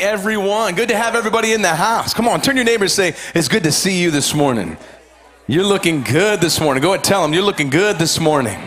[0.00, 0.74] everyone.
[0.74, 2.14] Good to have everybody in the house.
[2.14, 4.76] Come on, turn your neighbor and say, It's good to see you this morning.
[5.46, 6.82] You're looking good this morning.
[6.82, 8.58] Go ahead, tell them you're looking good this morning.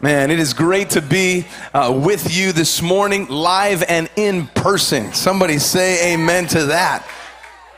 [0.00, 5.12] Man, it is great to be uh, with you this morning, live and in person.
[5.14, 7.08] Somebody say amen to that.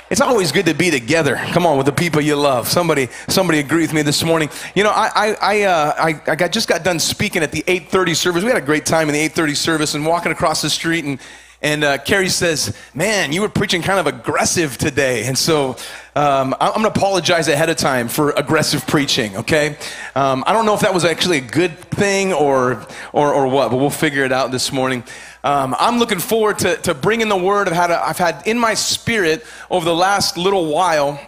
[0.09, 1.35] It's always good to be together.
[1.35, 2.69] Come on, with the people you love.
[2.69, 4.51] Somebody, somebody agree with me this morning.
[4.77, 7.65] You know, I, I, I, uh, I, I got, just got done speaking at the
[7.65, 8.45] 8:30 service.
[8.45, 11.19] We had a great time in the 8:30 service, and walking across the street, and
[11.67, 15.71] and uh, Carrie says, "Man, you were preaching kind of aggressive today." And so
[16.15, 19.37] um, I'm going to apologize ahead of time for aggressive preaching.
[19.39, 19.77] Okay,
[20.15, 23.73] um, I don't know if that was actually a good thing or or or what,
[23.73, 25.03] but we'll figure it out this morning.
[25.43, 28.75] Um, I'm looking forward to, to bringing the word I've had, I've had in my
[28.75, 31.21] spirit over the last little while.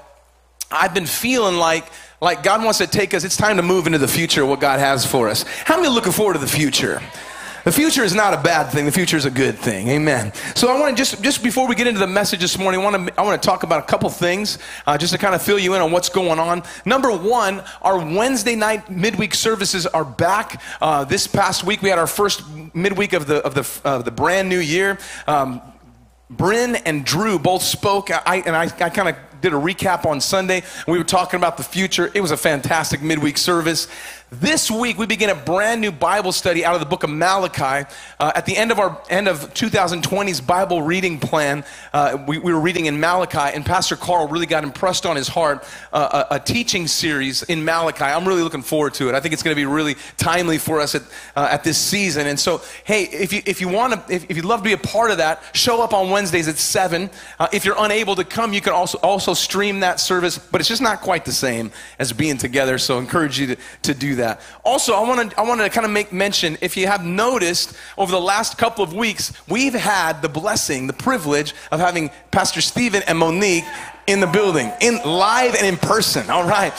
[0.73, 1.87] I've been feeling like,
[2.21, 4.81] like God wants to take us, it's time to move into the future, what God
[4.81, 5.45] has for us.
[5.65, 7.01] How many looking forward to the future?
[7.69, 8.87] The future is not a bad thing.
[8.87, 9.89] The future is a good thing.
[9.89, 10.33] Amen.
[10.55, 12.85] So I want to just, just before we get into the message this morning, I
[12.85, 15.43] want to, I want to talk about a couple things uh, just to kind of
[15.43, 16.63] fill you in on what's going on.
[16.87, 20.63] Number one, our Wednesday night midweek services are back.
[20.81, 24.13] Uh, this past week, we had our first midweek of the, of the, of the
[24.13, 24.97] brand new year.
[25.27, 25.61] Um,
[26.31, 30.21] Bryn and Drew both spoke, I, and I, I kind of did a recap on
[30.21, 30.63] Sunday.
[30.87, 32.11] We were talking about the future.
[32.15, 33.89] It was a fantastic midweek service.
[34.31, 37.89] This week, we begin a brand new Bible study out of the book of Malachi.
[38.21, 42.53] Uh, at the end of our end of 2020's Bible reading plan, uh, we, we,
[42.53, 46.35] were reading in Malachi, and Pastor Carl really got impressed on his heart uh, a,
[46.35, 48.05] a, teaching series in Malachi.
[48.05, 49.15] I'm really looking forward to it.
[49.15, 52.27] I think it's going to be really timely for us at, uh, at this season.
[52.27, 54.75] And so, hey, if you if you want to, if, if, you'd love to be
[54.75, 57.09] a part of that, show up on Wednesdays at seven.
[57.39, 60.69] Uh, if you're unable to come, you can also also stream that service, but it's
[60.69, 62.77] just not quite the same as being together.
[62.77, 64.41] So, I encourage you to, to do that.
[64.65, 68.13] Also, I want to I to kind of make mention if you have noticed over
[68.13, 73.03] the last couple of weeks, we've had the blessing, the privilege of having Pastor Stephen
[73.09, 73.65] and Monique
[74.07, 76.31] in the building, in live and in person.
[76.31, 76.73] All right.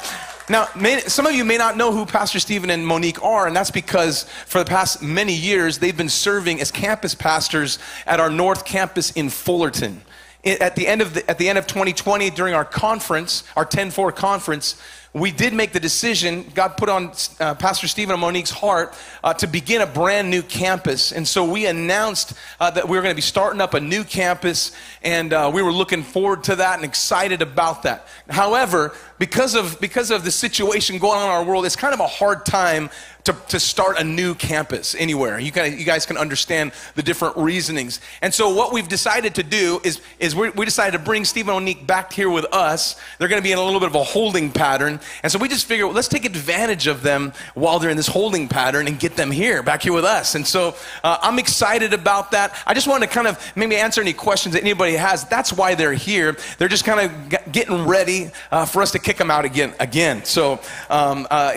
[0.49, 3.55] Now, may, some of you may not know who Pastor Stephen and Monique are, and
[3.55, 8.31] that's because for the past many years they've been serving as campus pastors at our
[8.31, 10.01] North Campus in Fullerton.
[10.43, 13.91] At the end of, the, at the end of 2020, during our conference, our 10
[13.91, 14.81] 4 conference,
[15.13, 18.93] we did make the decision, God put on uh, Pastor Stephen and Monique's heart
[19.23, 21.11] uh, to begin a brand new campus.
[21.11, 24.03] And so we announced uh, that we were going to be starting up a new
[24.03, 24.71] campus,
[25.01, 28.07] and uh, we were looking forward to that and excited about that.
[28.29, 31.99] However, because of, because of the situation going on in our world, it's kind of
[31.99, 32.91] a hard time
[33.29, 35.39] to, to start a new campus anywhere.
[35.39, 37.99] You, can, you guys can understand the different reasonings.
[38.21, 41.85] And so what we've decided to do is, is we decided to bring Stephen Monique
[41.85, 42.99] back here with us.
[43.17, 44.99] They're going to be in a little bit of a holding pattern.
[45.21, 48.47] And so we just figured, let's take advantage of them while they're in this holding
[48.47, 50.33] pattern and get them here, back here with us.
[50.35, 52.55] And so uh, I'm excited about that.
[52.65, 55.23] I just wanted to kind of maybe answer any questions that anybody has.
[55.25, 56.35] That's why they're here.
[56.57, 59.73] They're just kind of getting ready uh, for us to kick them out again.
[59.79, 60.25] Again.
[60.25, 60.59] So
[60.89, 61.53] um, uh,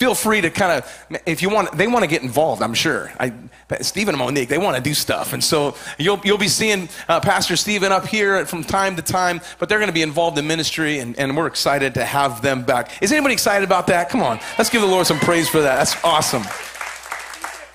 [0.00, 3.12] feel free to kind of, if you want, they want to get involved, I'm sure.
[3.20, 3.34] I,
[3.82, 5.34] Stephen and Monique, they want to do stuff.
[5.34, 9.42] And so you'll, you'll be seeing uh, Pastor Stephen up here from time to time,
[9.58, 12.62] but they're going to be involved in ministry, and, and we're excited to have them
[12.62, 13.02] back.
[13.02, 14.08] Is anybody excited about that?
[14.08, 15.76] Come on, let's give the Lord some praise for that.
[15.76, 16.44] That's awesome.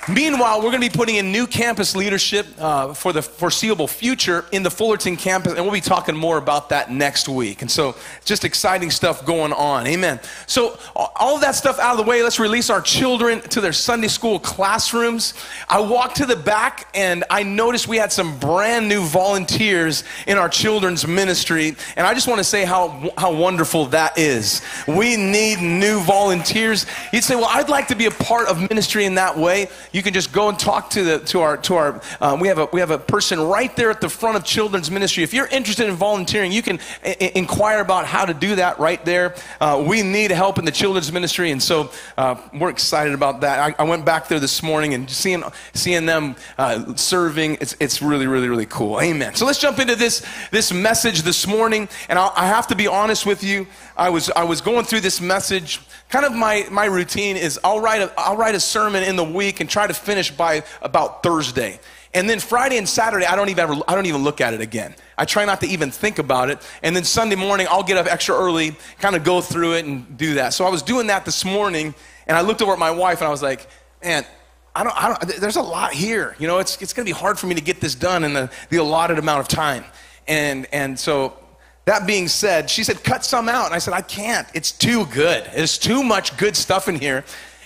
[0.07, 4.45] Meanwhile, we're going to be putting in new campus leadership uh, for the foreseeable future
[4.51, 7.63] in the Fullerton campus, and we'll be talking more about that next week.
[7.63, 9.87] And so, just exciting stuff going on.
[9.87, 10.19] Amen.
[10.45, 14.07] So, all that stuff out of the way, let's release our children to their Sunday
[14.07, 15.33] school classrooms.
[15.67, 20.37] I walked to the back and I noticed we had some brand new volunteers in
[20.37, 24.61] our children's ministry, and I just want to say how, how wonderful that is.
[24.87, 26.85] We need new volunteers.
[27.11, 30.03] You'd say, Well, I'd like to be a part of ministry in that way you
[30.03, 32.67] can just go and talk to the to our to our um, we have a
[32.73, 35.23] we have a person right there at the front of children's ministry.
[35.23, 39.03] If you're interested in volunteering you can I- inquire about how to do that right
[39.05, 39.35] there.
[39.61, 43.59] Uh, we need help in the children's ministry and so uh, we're excited about that.
[43.79, 47.59] I, I, went back there this morning and seeing seeing them uh, serving.
[47.61, 48.99] It's, it's really really really cool.
[48.99, 49.33] Amen.
[49.35, 51.87] So let's jump into this this message this morning.
[52.09, 53.65] And I'll, I have to be honest with you.
[53.95, 55.79] I was I was going through this message
[56.09, 59.23] kind of my, my routine is I'll write, a, I'll write a sermon in the
[59.23, 61.79] week and try to finish by about Thursday.
[62.13, 64.61] And then Friday and Saturday, I don't even ever, I don't even look at it
[64.61, 64.95] again.
[65.17, 66.59] I try not to even think about it.
[66.81, 70.17] And then Sunday morning, I'll get up extra early, kind of go through it and
[70.17, 70.53] do that.
[70.53, 71.93] So I was doing that this morning,
[72.25, 73.67] and I looked over at my wife and I was like,
[74.01, 74.25] man,
[74.73, 76.35] I don't, I don't, there's a lot here.
[76.39, 78.33] You know, it's, it's going to be hard for me to get this done in
[78.33, 79.83] the, the allotted amount of time.
[80.27, 81.37] And, and so
[81.85, 83.67] that being said, she said, cut some out.
[83.67, 84.47] And I said, I can't.
[84.53, 85.49] It's too good.
[85.53, 87.23] There's too much good stuff in here.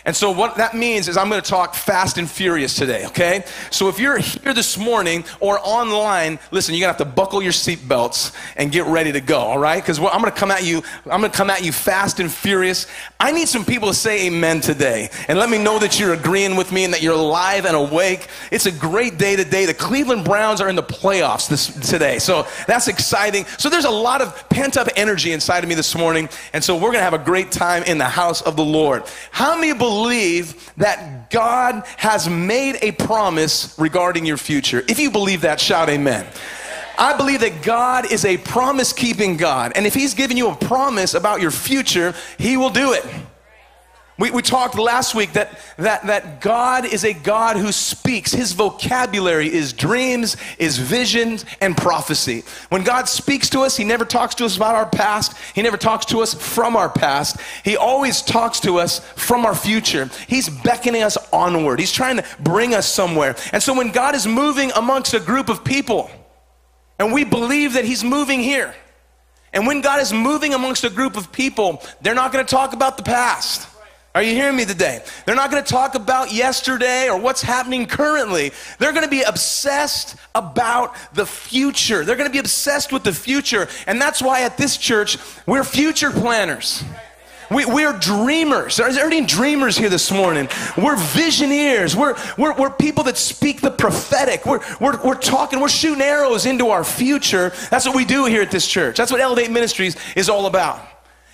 [0.09, 3.43] And so, what that means is I'm going to talk fast and furious today, okay?
[3.69, 7.43] So, if you're here this morning or online, listen, you're going to have to buckle
[7.43, 9.79] your seatbelts and get ready to go, all right?
[9.79, 12.31] Because I'm going to come at you, I'm going to come at you fast and
[12.31, 12.87] furious.
[13.19, 16.55] I need some people to say amen today and let me know that you're agreeing
[16.55, 18.29] with me and that you're alive and awake.
[18.51, 19.67] It's a great day today.
[19.67, 23.45] The Cleveland Browns are in the playoffs this, today, so that's exciting.
[23.59, 26.73] So, there's a lot of pent up energy inside of me this morning, and so
[26.73, 29.03] we're going to have a great time in the house of the Lord.
[29.29, 29.98] How many believe?
[29.99, 34.83] Believe that God has made a promise regarding your future?
[34.87, 36.25] If you believe that, shout amen.
[36.97, 39.73] I believe that God is a promise keeping God.
[39.75, 43.05] And if He's given you a promise about your future, He will do it.
[44.19, 48.33] We, we talked last week that, that, that God is a God who speaks.
[48.33, 52.43] His vocabulary is dreams, is visions, and prophecy.
[52.67, 55.37] When God speaks to us, He never talks to us about our past.
[55.55, 57.37] He never talks to us from our past.
[57.63, 60.09] He always talks to us from our future.
[60.27, 61.79] He's beckoning us onward.
[61.79, 63.37] He's trying to bring us somewhere.
[63.53, 66.11] And so when God is moving amongst a group of people,
[66.99, 68.75] and we believe that He's moving here,
[69.53, 72.73] and when God is moving amongst a group of people, they're not going to talk
[72.73, 73.68] about the past.
[74.15, 75.03] Are you hearing me today?
[75.25, 78.51] They're not going to talk about yesterday or what's happening currently.
[78.79, 82.03] They're going to be obsessed about the future.
[82.03, 83.67] They're going to be obsessed with the future.
[83.85, 86.83] And that's why at this church, we're future planners.
[87.51, 88.79] We, we're dreamers.
[88.79, 90.47] Is there any dreamers here this morning?
[90.75, 91.95] We're visioneers.
[91.95, 94.45] We're, we're, we're people that speak the prophetic.
[94.45, 97.51] We're, we're, we're talking, we're shooting arrows into our future.
[97.69, 98.97] That's what we do here at this church.
[98.97, 100.88] That's what Elevate Ministries is all about.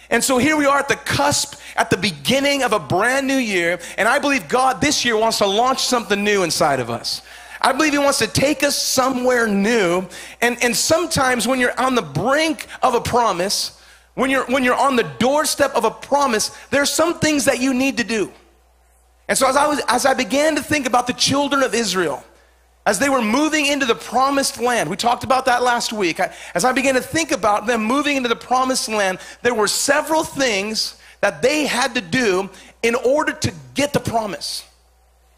[0.09, 3.37] And so here we are at the cusp, at the beginning of a brand new
[3.37, 7.21] year, and I believe God this year wants to launch something new inside of us.
[7.61, 10.05] I believe He wants to take us somewhere new.
[10.41, 13.81] And, and sometimes when you're on the brink of a promise,
[14.13, 17.73] when you're, when you're on the doorstep of a promise, there's some things that you
[17.73, 18.31] need to do.
[19.27, 22.23] And so as I, was, as I began to think about the children of Israel,
[22.85, 26.19] as they were moving into the promised land, we talked about that last week.
[26.53, 30.23] As I began to think about them moving into the promised land, there were several
[30.23, 32.49] things that they had to do
[32.83, 34.63] in order to get the promise.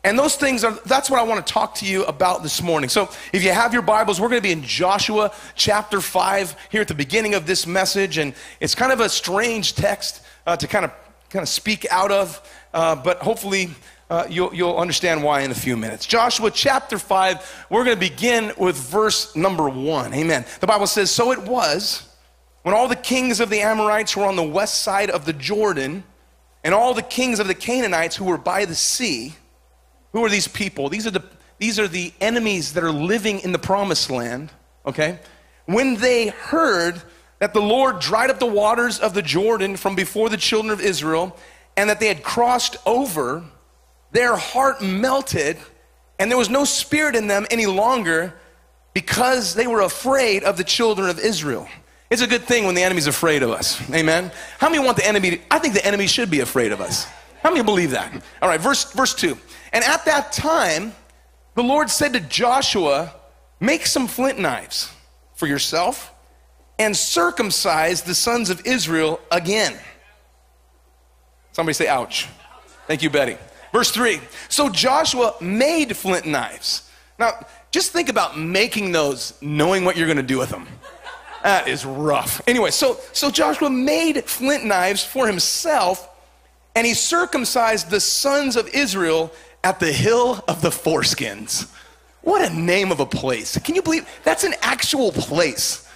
[0.03, 2.89] And those things are, that's what I want to talk to you about this morning.
[2.89, 6.81] So if you have your Bibles, we're going to be in Joshua chapter 5 here
[6.81, 8.17] at the beginning of this message.
[8.17, 10.91] And it's kind of a strange text uh, to kind of,
[11.29, 12.41] kind of speak out of,
[12.73, 13.69] uh, but hopefully
[14.09, 16.05] uh, you'll, you'll understand why in a few minutes.
[16.05, 20.13] Joshua chapter 5, we're going to begin with verse number 1.
[20.13, 20.45] Amen.
[20.59, 22.07] The Bible says, So it was
[22.63, 26.03] when all the kings of the Amorites were on the west side of the Jordan,
[26.63, 29.35] and all the kings of the Canaanites who were by the sea.
[30.13, 30.89] Who are these people?
[30.89, 31.23] These are the,
[31.59, 34.51] these are the enemies that are living in the promised land,
[34.85, 35.19] okay?
[35.65, 37.01] When they heard
[37.39, 40.81] that the Lord dried up the waters of the Jordan from before the children of
[40.81, 41.37] Israel,
[41.75, 43.43] and that they had crossed over,
[44.17, 45.57] their heart melted,
[46.17, 48.33] and there was no spirit in them any longer
[48.95, 51.67] because they were afraid of the children of Israel.
[52.09, 53.79] It's a good thing when the enemy's afraid of us.
[53.93, 54.31] Amen.
[54.57, 57.05] How many want the enemy to, I think the enemy should be afraid of us.
[57.43, 58.11] How many believe that?
[58.41, 59.37] All right, verse verse 2.
[59.71, 60.95] And at that time,
[61.53, 63.13] the Lord said to Joshua,
[63.59, 64.89] "Make some flint knives
[65.35, 66.11] for yourself
[66.79, 69.77] and circumcise the sons of Israel again."
[71.51, 72.27] Somebody say ouch.
[72.87, 73.37] Thank you, Betty.
[73.77, 74.19] Verse 3
[74.49, 76.89] So Joshua made flint knives.
[77.19, 80.67] Now, just think about making those, knowing what you're going to do with them.
[81.43, 82.41] That is rough.
[82.47, 86.09] Anyway, so, so Joshua made flint knives for himself,
[86.75, 89.31] and he circumcised the sons of Israel
[89.63, 91.71] at the hill of the foreskins.
[92.21, 93.59] What a name of a place.
[93.59, 95.87] Can you believe that's an actual place?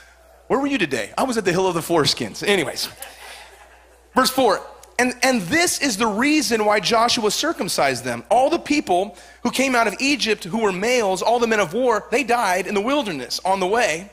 [0.50, 1.14] Where were you today?
[1.18, 2.48] I was at the hill of the foreskins.
[2.48, 2.90] Anyways,
[4.14, 4.62] verse 4
[5.01, 8.24] and, and this is the reason why Joshua circumcised them.
[8.29, 11.74] All the people who came out of Egypt who were males, all the men of
[11.74, 14.12] war, they died in the wilderness on the way.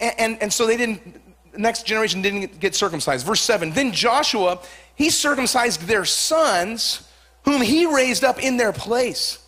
[0.00, 3.26] And, and, and so they didn't, the next generation didn't get circumcised.
[3.26, 4.60] Verse 7 Then Joshua,
[4.94, 7.06] he circumcised their sons,
[7.44, 9.38] whom he raised up in their place.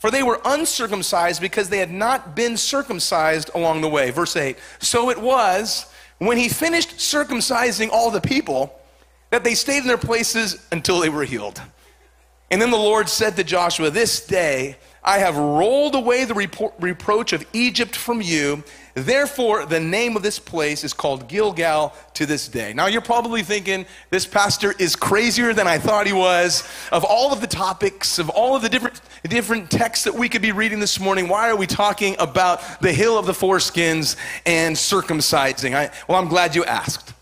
[0.00, 4.10] For they were uncircumcised because they had not been circumcised along the way.
[4.10, 5.86] Verse 8 So it was
[6.18, 8.76] when he finished circumcising all the people
[9.32, 11.60] that they stayed in their places until they were healed.
[12.50, 16.74] And then the Lord said to Joshua, This day I have rolled away the repro-
[16.78, 18.62] reproach of Egypt from you.
[18.92, 22.74] Therefore, the name of this place is called Gilgal to this day.
[22.74, 26.68] Now, you're probably thinking, this pastor is crazier than I thought he was.
[26.92, 30.42] Of all of the topics, of all of the different, different texts that we could
[30.42, 34.76] be reading this morning, why are we talking about the hill of the foreskins and
[34.76, 35.74] circumcising?
[35.74, 37.14] I, well, I'm glad you asked.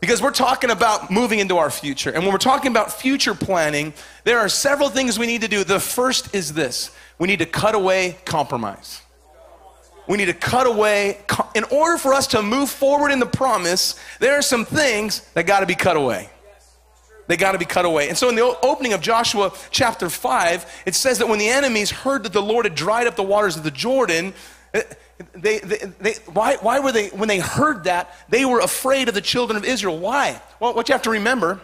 [0.00, 2.10] Because we're talking about moving into our future.
[2.10, 5.64] And when we're talking about future planning, there are several things we need to do.
[5.64, 9.02] The first is this we need to cut away compromise.
[10.08, 11.18] We need to cut away.
[11.54, 15.46] In order for us to move forward in the promise, there are some things that
[15.46, 16.30] got to be cut away.
[17.26, 18.08] They got to be cut away.
[18.08, 21.90] And so, in the opening of Joshua chapter 5, it says that when the enemies
[21.90, 24.32] heard that the Lord had dried up the waters of the Jordan,
[24.74, 24.80] Uh,
[25.34, 29.14] they, they, they, why, why were they, when they heard that, they were afraid of
[29.14, 29.98] the children of Israel?
[29.98, 30.40] Why?
[30.60, 31.60] Well, what you have to remember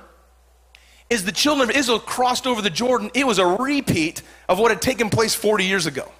[1.11, 3.11] is the children of Israel crossed over the Jordan.
[3.15, 6.11] It was a repeat of what had taken place 40 years ago.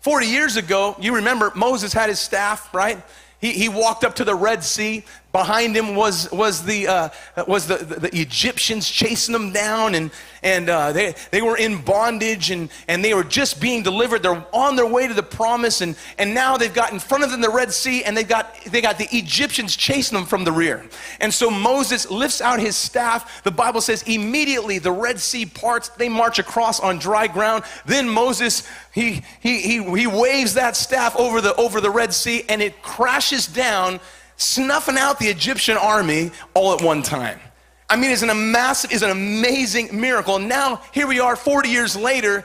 [0.00, 3.02] 40 years ago, you remember Moses had his staff, right?
[3.40, 5.04] He, he walked up to the Red Sea.
[5.34, 7.08] Behind him was, was, the, uh,
[7.48, 10.12] was the, the, the, Egyptians chasing them down, and,
[10.44, 14.22] and uh, they, they were in bondage, and, and they were just being delivered.
[14.22, 17.32] They're on their way to the promise, and, and now they've got in front of
[17.32, 20.52] them the Red Sea, and they've got, they got the Egyptians chasing them from the
[20.52, 20.88] rear.
[21.18, 23.42] And so Moses lifts out his staff.
[23.42, 27.64] The Bible says immediately the Red Sea parts, they march across on dry ground.
[27.86, 32.44] Then Moses, he, he, he, he waves that staff over the, over the Red Sea,
[32.48, 33.98] and it crashes down
[34.36, 37.40] snuffing out the Egyptian army all at one time.
[37.88, 40.38] I mean, it's an, massive, it's an amazing miracle.
[40.38, 42.44] Now, here we are 40 years later,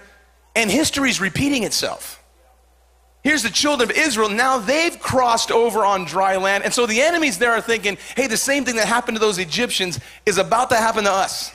[0.55, 2.21] and history is repeating itself.
[3.21, 4.29] Here's the children of Israel.
[4.29, 6.63] Now they've crossed over on dry land.
[6.63, 9.39] And so the enemies there are thinking, hey, the same thing that happened to those
[9.39, 11.51] Egyptians is about to happen to us.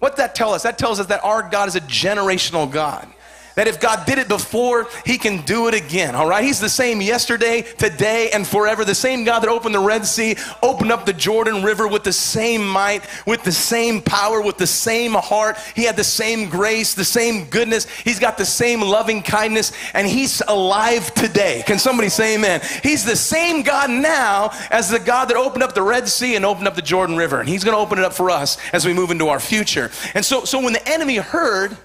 [0.00, 0.64] What that tell us?
[0.64, 3.10] That tells us that our God is a generational God.
[3.54, 6.14] That if God did it before, He can do it again.
[6.14, 6.44] All right?
[6.44, 8.84] He's the same yesterday, today, and forever.
[8.84, 12.12] The same God that opened the Red Sea, opened up the Jordan River with the
[12.12, 15.56] same might, with the same power, with the same heart.
[15.76, 17.88] He had the same grace, the same goodness.
[17.88, 21.62] He's got the same loving kindness, and He's alive today.
[21.66, 22.60] Can somebody say amen?
[22.82, 26.44] He's the same God now as the God that opened up the Red Sea and
[26.44, 27.38] opened up the Jordan River.
[27.38, 29.90] And He's going to open it up for us as we move into our future.
[30.14, 31.76] And so, so when the enemy heard,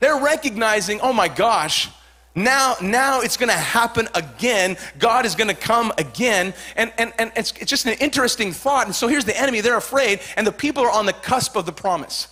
[0.00, 1.90] they're recognizing, oh my gosh,
[2.34, 4.76] now, now it's going to happen again.
[4.98, 6.52] God is going to come again.
[6.76, 8.84] And, and, and it's, it's just an interesting thought.
[8.84, 9.62] And so here's the enemy.
[9.62, 12.28] They're afraid, and the people are on the cusp of the promise.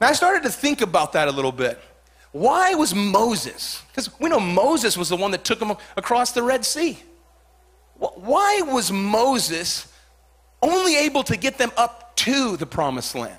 [0.00, 1.80] Now, I started to think about that a little bit.
[2.30, 3.82] Why was Moses?
[3.88, 6.98] Because we know Moses was the one that took them across the Red Sea.
[7.96, 9.92] Why was Moses
[10.62, 13.38] only able to get them up to the promised land?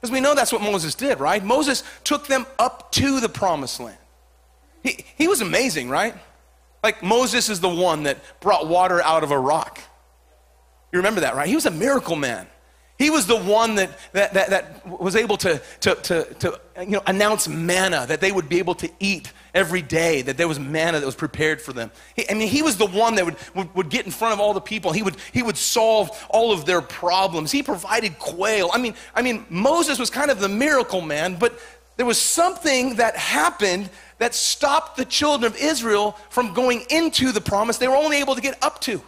[0.00, 1.44] Because we know that's what Moses did, right?
[1.44, 3.98] Moses took them up to the promised land.
[4.82, 6.14] He, he was amazing, right?
[6.82, 9.78] Like Moses is the one that brought water out of a rock.
[10.92, 11.48] You remember that, right?
[11.48, 12.46] He was a miracle man.
[13.00, 16.90] He was the one that, that, that, that, was able to, to, to, to you
[16.90, 20.60] know, announce manna, that they would be able to eat every day, that there was
[20.60, 21.90] manna that was prepared for them.
[22.14, 24.40] He, I mean, he was the one that would, would, would, get in front of
[24.40, 24.92] all the people.
[24.92, 27.50] He would, he would solve all of their problems.
[27.50, 28.68] He provided quail.
[28.70, 31.58] I mean, I mean, Moses was kind of the miracle man, but
[31.96, 33.88] there was something that happened
[34.18, 38.34] that stopped the children of Israel from going into the promise they were only able
[38.34, 39.02] to get up to.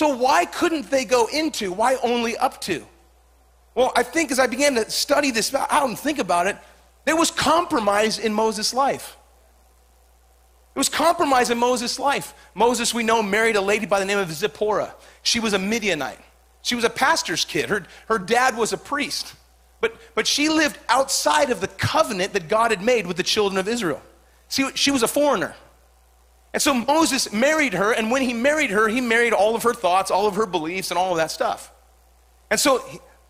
[0.00, 1.72] So, why couldn't they go into?
[1.72, 2.86] Why only up to?
[3.74, 6.56] Well, I think as I began to study this out and think about it,
[7.04, 9.18] there was compromise in Moses' life.
[10.74, 12.32] It was compromise in Moses' life.
[12.54, 14.94] Moses, we know, married a lady by the name of Zipporah.
[15.22, 16.24] She was a Midianite.
[16.62, 17.68] She was a pastor's kid.
[17.68, 19.34] Her, her dad was a priest.
[19.82, 23.58] But, but she lived outside of the covenant that God had made with the children
[23.58, 24.00] of Israel.
[24.48, 25.54] See, she was a foreigner.
[26.52, 29.74] And so Moses married her, and when he married her, he married all of her
[29.74, 31.72] thoughts, all of her beliefs, and all of that stuff.
[32.50, 32.84] And so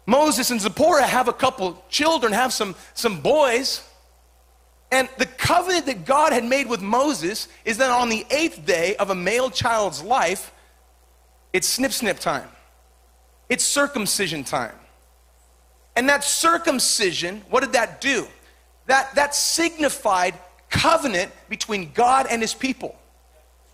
[0.07, 3.87] Moses and Zipporah have a couple children, have some, some boys.
[4.91, 8.97] And the covenant that God had made with Moses is that on the eighth day
[8.97, 10.53] of a male child's life,
[11.53, 12.49] it's snip snip time.
[13.49, 14.75] It's circumcision time.
[15.95, 18.27] And that circumcision, what did that do?
[18.87, 20.35] That, that signified
[20.71, 22.97] covenant between God and his people.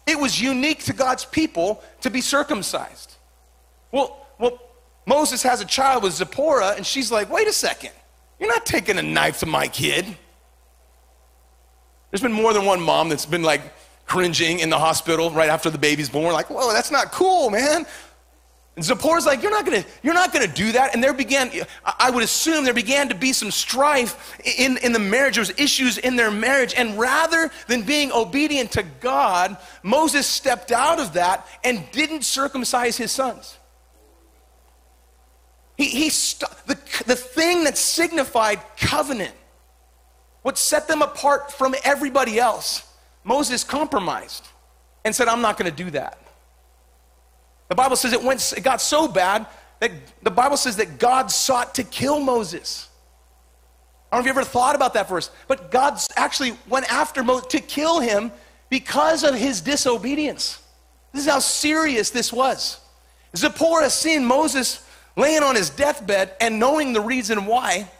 [0.07, 3.15] It was unique to God's people to be circumcised.
[3.91, 4.61] Well, well,
[5.07, 7.91] Moses has a child with Zipporah, and she's like, wait a second,
[8.39, 10.05] you're not taking a knife to my kid.
[12.11, 13.63] There's been more than one mom that's been like
[14.07, 17.85] cringing in the hospital right after the baby's born, like, whoa, that's not cool, man.
[18.76, 20.95] And Zipporah's like, you're not gonna, you're not gonna do that.
[20.95, 21.50] And there began,
[21.83, 25.37] I would assume there began to be some strife in, in the marriage.
[25.37, 26.75] There was issues in their marriage.
[26.76, 32.99] And rather than being obedient to God, Moses stepped out of that and didn't circumcise
[32.99, 33.56] his sons.
[35.78, 39.35] He, he st- the, the thing that signified covenant,
[40.42, 42.87] what set them apart from everybody else,
[43.25, 44.47] Moses compromised
[45.02, 46.25] and said, I'm not gonna do that.
[47.69, 49.47] The Bible says it went it got so bad
[49.81, 49.91] that
[50.23, 52.89] the Bible says that God sought to kill Moses.
[54.11, 57.25] I don't know if you ever thought about that verse, but God actually went after
[57.25, 58.31] Moses to kill him
[58.71, 60.63] because of his disobedience.
[61.13, 62.81] This is how serious this was.
[63.37, 67.91] Zipporah seeing Moses laying on his deathbed and knowing the reason why,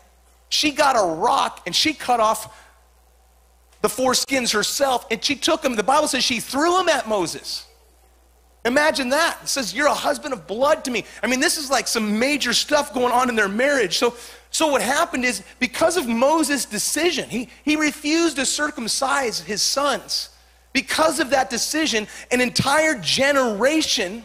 [0.49, 2.57] she got a rock and she cut off
[3.83, 5.77] the foreskins herself and she took them.
[5.77, 7.67] The Bible says she threw them at Moses.
[8.67, 9.39] Imagine that.
[9.45, 11.05] It says, You're a husband of blood to me.
[11.23, 13.97] I mean, this is like some major stuff going on in their marriage.
[13.97, 14.17] So,
[14.51, 20.31] so what happened is because of Moses' decision, he, he refused to circumcise his sons.
[20.73, 24.25] Because of that decision, an entire generation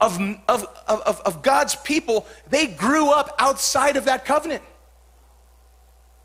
[0.00, 4.62] of, of, of, of God's people, they grew up outside of that covenant.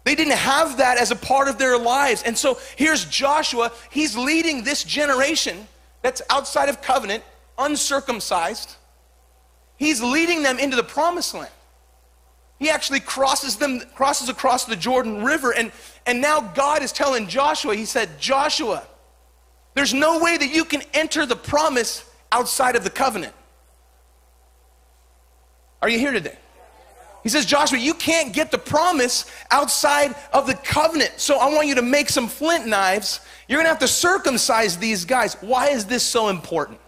[0.05, 2.23] They didn't have that as a part of their lives.
[2.23, 3.71] And so here's Joshua.
[3.91, 5.67] He's leading this generation
[6.01, 7.23] that's outside of covenant
[7.59, 8.75] uncircumcised,
[9.77, 11.51] he's leading them into the promised land.
[12.57, 15.71] He actually crosses them, crosses across the Jordan River, and,
[16.05, 18.83] and now God is telling Joshua, he said, Joshua,
[19.75, 23.33] there's no way that you can enter the promise outside of the covenant.
[25.81, 26.37] Are you here today?
[27.23, 31.13] He says, Joshua, you can't get the promise outside of the covenant.
[31.17, 33.21] So I want you to make some flint knives.
[33.47, 35.35] You're going to have to circumcise these guys.
[35.41, 36.79] Why is this so important?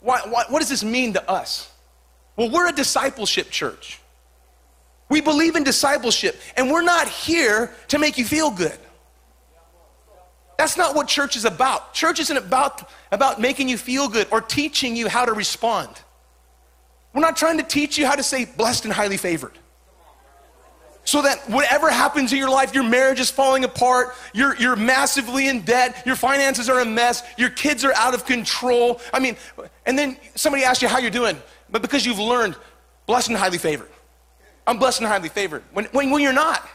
[0.00, 1.70] Why, why, what does this mean to us?
[2.36, 4.00] Well, we're a discipleship church.
[5.08, 8.78] We believe in discipleship, and we're not here to make you feel good.
[10.58, 11.94] That's not what church is about.
[11.94, 15.90] Church isn't about, about making you feel good or teaching you how to respond.
[17.12, 19.58] We're not trying to teach you how to say blessed and highly favored
[21.06, 25.48] so that whatever happens in your life, your marriage is falling apart, you're, you're massively
[25.48, 29.00] in debt, your finances are a mess, your kids are out of control.
[29.14, 29.36] I mean,
[29.86, 32.56] and then somebody asks you how you're doing, but because you've learned,
[33.06, 33.88] blessed and highly favored.
[34.66, 35.62] I'm blessed and highly favored.
[35.72, 36.68] When, when, when you're not.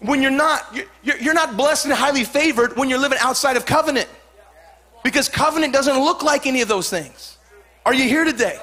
[0.00, 3.66] When you're not, you're, you're not blessed and highly favored when you're living outside of
[3.66, 4.08] covenant.
[5.04, 7.38] Because covenant doesn't look like any of those things.
[7.86, 8.58] Are you here today?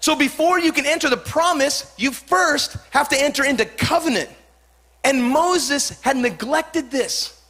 [0.00, 4.30] So before you can enter the promise, you first have to enter into covenant.
[5.04, 7.40] And Moses had neglected this.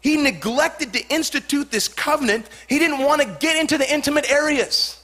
[0.00, 2.48] He neglected to institute this covenant.
[2.66, 4.94] He didn't want to get into the intimate areas.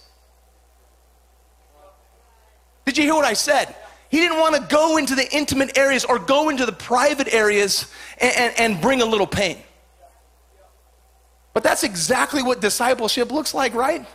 [2.87, 3.75] Did you hear what I said?
[4.09, 7.93] He didn't want to go into the intimate areas or go into the private areas
[8.19, 9.59] and, and, and bring a little pain.
[11.53, 14.07] But that's exactly what discipleship looks like, right?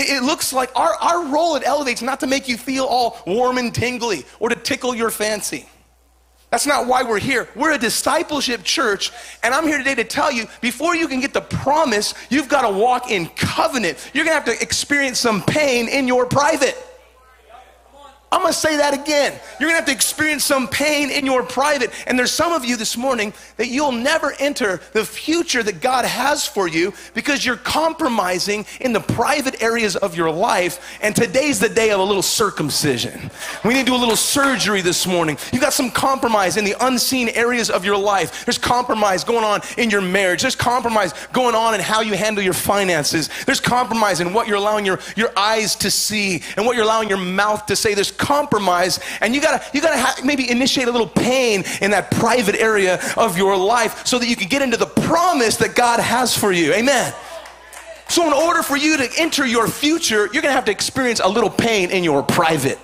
[0.00, 3.58] It, looks like our, our role at Elevate's not to make you feel all warm
[3.58, 5.66] and tingly or to tickle your fancy.
[6.50, 7.48] That's not why we're here.
[7.56, 9.10] We're a discipleship church,
[9.42, 12.62] and I'm here today to tell you before you can get the promise, you've got
[12.62, 14.10] to walk in covenant.
[14.14, 16.76] You're going to have to experience some pain in your private.
[18.30, 19.32] I'm gonna say that again.
[19.58, 21.90] You're gonna have to experience some pain in your private.
[22.06, 26.04] And there's some of you this morning that you'll never enter the future that God
[26.04, 30.98] has for you because you're compromising in the private areas of your life.
[31.00, 33.30] And today's the day of a little circumcision.
[33.64, 35.38] We need to do a little surgery this morning.
[35.50, 38.44] You got some compromise in the unseen areas of your life.
[38.44, 40.42] There's compromise going on in your marriage.
[40.42, 43.30] There's compromise going on in how you handle your finances.
[43.46, 47.08] There's compromise in what you're allowing your, your eyes to see and what you're allowing
[47.08, 47.94] your mouth to say.
[47.94, 52.10] There's compromise and you gotta you gotta ha- maybe initiate a little pain in that
[52.10, 56.00] private area of your life so that you can get into the promise that god
[56.00, 56.72] has for you.
[56.74, 57.14] Amen.
[58.08, 61.28] So in order for you to enter your future you're gonna have to experience a
[61.28, 62.78] little pain in your private.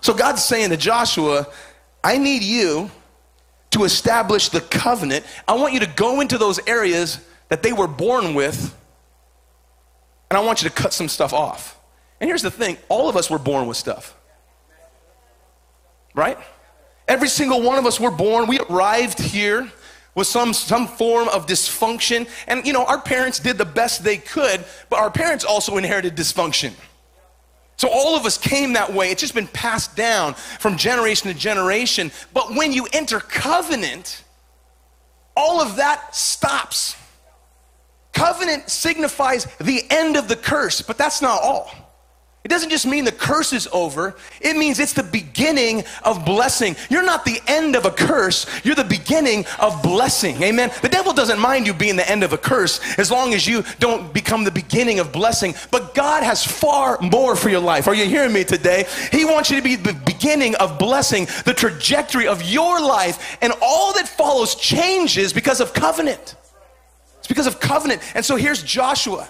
[0.00, 1.46] So god's saying to joshua
[2.02, 2.90] i need you
[3.70, 5.24] to establish the covenant.
[5.46, 8.76] I want you to go into those areas that they were born with
[10.30, 11.79] and i want you to cut some stuff off
[12.20, 14.14] and here's the thing all of us were born with stuff.
[16.14, 16.38] Right?
[17.08, 19.70] Every single one of us were born, we arrived here
[20.14, 22.28] with some, some form of dysfunction.
[22.46, 26.16] And, you know, our parents did the best they could, but our parents also inherited
[26.16, 26.72] dysfunction.
[27.76, 29.10] So all of us came that way.
[29.10, 32.12] It's just been passed down from generation to generation.
[32.34, 34.22] But when you enter covenant,
[35.34, 36.96] all of that stops.
[38.12, 41.70] Covenant signifies the end of the curse, but that's not all.
[42.42, 46.74] It doesn't just mean the curse is over, it means it's the beginning of blessing.
[46.88, 50.42] You're not the end of a curse, you're the beginning of blessing.
[50.42, 50.70] Amen.
[50.80, 53.62] The devil doesn't mind you being the end of a curse as long as you
[53.78, 55.54] don't become the beginning of blessing.
[55.70, 57.86] But God has far more for your life.
[57.86, 58.86] Are you hearing me today?
[59.12, 63.52] He wants you to be the beginning of blessing, the trajectory of your life, and
[63.60, 66.36] all that follows changes because of covenant.
[67.18, 68.00] It's because of covenant.
[68.14, 69.28] And so here's Joshua.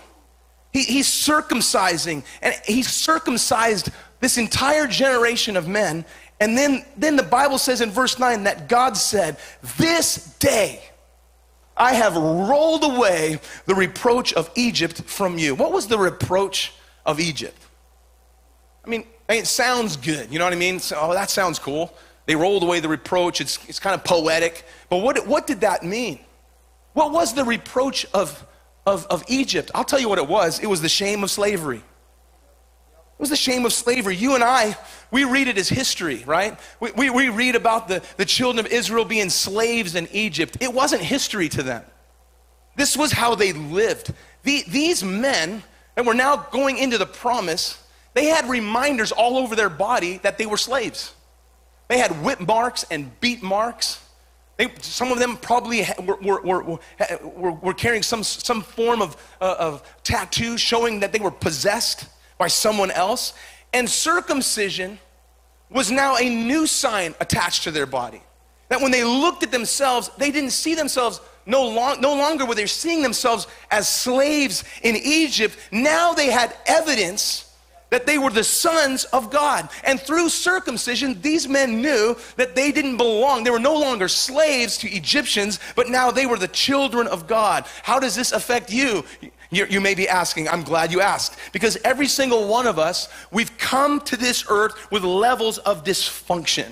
[0.73, 6.05] He, he's circumcising, and he's circumcised this entire generation of men.
[6.39, 9.37] And then, then the Bible says in verse 9 that God said,
[9.77, 10.83] This day
[11.77, 15.55] I have rolled away the reproach of Egypt from you.
[15.55, 16.73] What was the reproach
[17.05, 17.61] of Egypt?
[18.85, 20.33] I mean, it sounds good.
[20.33, 20.79] You know what I mean?
[20.79, 21.95] So, oh, that sounds cool.
[22.27, 23.41] They rolled away the reproach.
[23.41, 24.65] It's, it's kind of poetic.
[24.89, 26.21] But what, what did that mean?
[26.93, 28.47] What was the reproach of,
[28.87, 29.71] of, of Egypt?
[29.75, 30.59] I'll tell you what it was.
[30.59, 31.79] It was the shame of slavery.
[31.79, 34.17] It was the shame of slavery.
[34.17, 34.77] You and I,
[35.11, 36.59] we read it as history, right?
[36.81, 40.57] We, we, we read about the, the children of Israel being slaves in Egypt.
[40.61, 41.85] It wasn't history to them.
[42.77, 44.15] This was how they lived.
[44.43, 45.63] The, these men
[45.97, 47.83] that were now going into the promise,
[48.15, 51.15] they had reminders all over their body that they were slaves.
[51.89, 54.03] They had whip marks and beat marks.
[54.61, 56.63] They, some of them probably were, were,
[57.23, 62.05] were, were, carrying some, some form of, uh, of tattoo showing that they were possessed
[62.37, 63.33] by someone else.
[63.73, 64.99] And circumcision
[65.71, 68.23] was now a new sign attached to their body.
[68.69, 72.55] That when they looked at themselves, they didn't see themselves no, long, no longer were
[72.55, 75.57] they seeing themselves as slaves in Egypt.
[75.73, 77.50] Now they had evidence
[77.91, 79.69] that they were the sons of God.
[79.85, 83.45] And through circumcision, these men knew that they didn't belong.
[83.45, 87.67] They were no longer slaves to Egyptians, but now they were the children of God.
[87.83, 89.05] How does this affect you?
[89.51, 93.57] You, may be asking, I'm glad you asked, because every single one of us, we've
[93.59, 96.69] come to this earth with levels of dysfunction.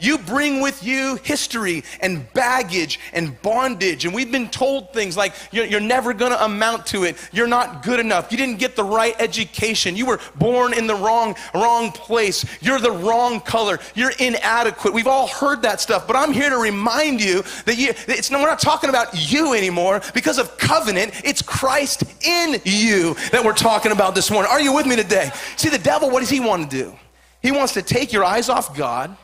[0.00, 4.04] You bring with you history and baggage and bondage.
[4.04, 7.16] And we've been told things like, you're, you're never going to amount to it.
[7.32, 8.30] You're not good enough.
[8.30, 9.96] You didn't get the right education.
[9.96, 12.44] You were born in the wrong, wrong place.
[12.60, 13.78] You're the wrong color.
[13.94, 14.94] You're inadequate.
[14.94, 16.06] We've all heard that stuff.
[16.06, 20.00] But I'm here to remind you that you, it's, we're not talking about you anymore
[20.14, 21.20] because of covenant.
[21.24, 24.50] It's Christ in you that we're talking about this morning.
[24.50, 25.30] Are you with me today?
[25.56, 26.96] See, the devil, what does he want to do?
[27.42, 29.16] He wants to take your eyes off God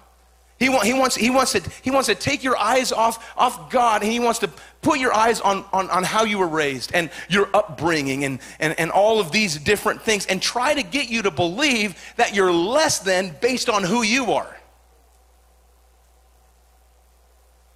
[0.64, 3.70] he, want, he, wants, he, wants to, he wants to take your eyes off, off
[3.70, 4.48] God and he wants to
[4.80, 8.74] put your eyes on, on, on how you were raised and your upbringing and, and,
[8.80, 12.50] and all of these different things and try to get you to believe that you're
[12.50, 14.56] less than based on who you are.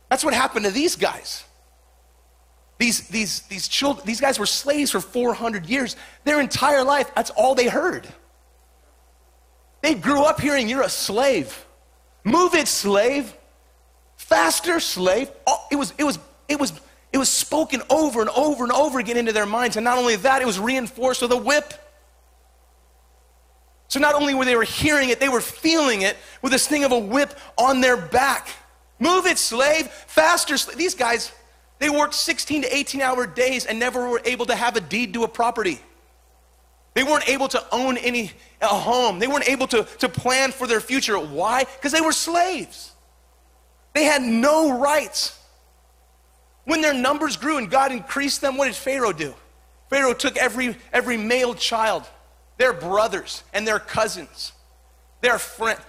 [0.09, 1.45] That's what happened to these guys.
[2.79, 5.95] These, these, these, children, these guys were slaves for 400 years.
[6.25, 8.09] Their entire life, that's all they heard.
[9.83, 11.67] They grew up hearing you're a slave.
[12.29, 13.35] Move it, slave.
[14.17, 15.31] Faster, slave.
[15.47, 16.73] Oh, it was, it was, it was,
[17.13, 19.77] it was spoken over and over and over again into their minds.
[19.77, 21.73] And not only that, it was reinforced with a whip.
[23.89, 26.85] So not only were they were hearing it, they were feeling it with this thing
[26.85, 28.49] of a whip on their back.
[28.99, 29.87] Move it, slave.
[29.87, 30.77] Faster, slave.
[30.77, 31.33] These guys,
[31.79, 35.15] they worked 16 to 18 hour days and never were able to have a deed
[35.15, 35.81] to a property.
[36.99, 39.21] They weren't able to own any a home.
[39.21, 41.17] They weren't able to, to plan for their future.
[41.17, 41.63] Why?
[41.63, 42.91] Because they were slaves.
[43.95, 45.39] They had no rights.
[46.65, 49.33] When their numbers grew and God increased them, what did Pharaoh do?
[49.89, 52.03] Pharaoh took every, every male child,
[52.57, 54.51] their brothers and their cousins,
[55.21, 55.81] their friends.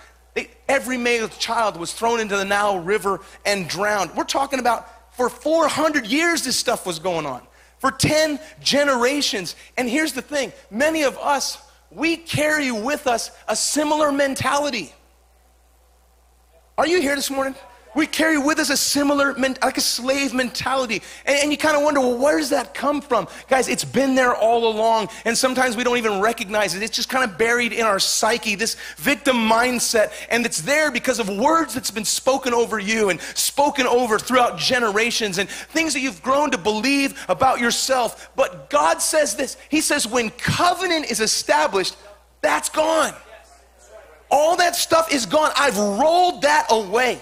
[0.68, 4.16] every male child was thrown into the Nile River and drowned.
[4.16, 7.42] We're talking about for 400 years this stuff was going on
[7.80, 9.56] for 10 generations.
[9.78, 11.58] And here's the thing many of us,
[11.92, 14.94] we carry with us a similar mentality.
[16.78, 17.56] Are you here this morning?
[17.96, 21.02] We carry with us a similar, like a slave mentality.
[21.26, 23.28] And, and you kind of wonder, well, where does that come from?
[23.48, 25.10] Guys, it's been there all along.
[25.26, 26.84] And sometimes we don't even recognize it.
[26.84, 30.12] It's just kind of buried in our psyche, this victim mindset.
[30.30, 34.58] And it's there because of words that's been spoken over you and spoken over throughout
[34.58, 38.30] generations and things that you've grown to believe about yourself.
[38.36, 41.98] But God says this He says, when covenant is established,
[42.42, 43.14] that's gone.
[44.32, 45.52] All that stuff is gone.
[45.56, 47.20] I've rolled that away.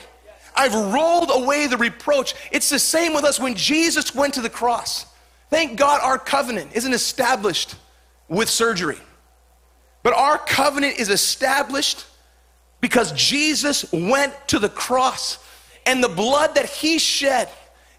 [0.58, 2.34] I've rolled away the reproach.
[2.52, 5.06] It's the same with us when Jesus went to the cross.
[5.50, 7.76] Thank God our covenant isn't established
[8.28, 8.98] with surgery.
[10.04, 12.06] But our covenant is established
[12.82, 15.40] because Jesus went to the cross
[15.86, 17.50] and the blood that he shed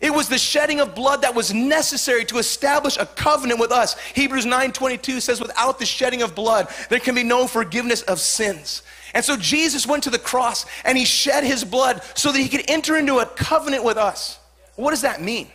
[0.01, 3.99] it was the shedding of blood that was necessary to establish a covenant with us.
[4.15, 8.83] Hebrews 9:22 says without the shedding of blood there can be no forgiveness of sins.
[9.15, 12.49] And so Jesus went to the cross and he shed his blood so that he
[12.49, 14.39] could enter into a covenant with us.
[14.77, 15.49] What does that mean?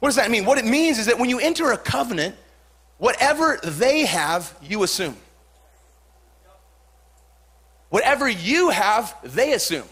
[0.00, 0.44] What does that mean?
[0.44, 2.34] What it means is that when you enter a covenant,
[2.98, 5.16] whatever they have, you assume.
[7.90, 9.88] Whatever you have, they assume.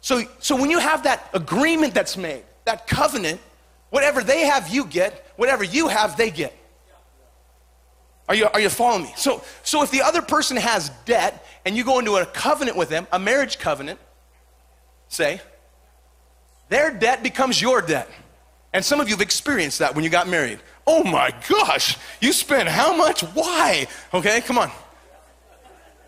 [0.00, 3.40] So, so when you have that agreement that's made, that covenant,
[3.90, 5.26] whatever they have, you get.
[5.36, 6.56] Whatever you have, they get.
[8.30, 9.12] Are you, are you following me?
[9.16, 12.88] So, so if the other person has debt and you go into a covenant with
[12.88, 13.98] them, a marriage covenant,
[15.08, 15.40] say,
[16.68, 18.08] their debt becomes your debt.
[18.72, 20.60] And some of you have experienced that when you got married.
[20.86, 23.22] Oh my gosh, you spent how much?
[23.22, 23.88] Why?
[24.14, 24.70] Okay, come on.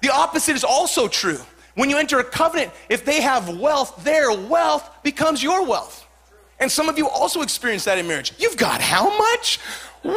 [0.00, 1.40] The opposite is also true.
[1.74, 6.06] When you enter a covenant, if they have wealth, their wealth becomes your wealth.
[6.61, 8.32] And some of you also experience that in marriage.
[8.38, 9.58] You've got how much?
[10.02, 10.14] Woo!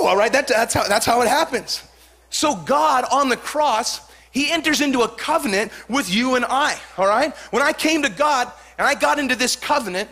[0.00, 1.82] All right, that, that's, how, that's how it happens.
[2.30, 6.78] So, God on the cross, He enters into a covenant with you and I.
[6.98, 7.34] All right?
[7.50, 10.10] When I came to God and I got into this covenant,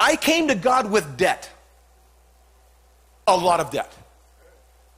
[0.00, 1.50] I came to God with debt.
[3.26, 3.92] A lot of debt.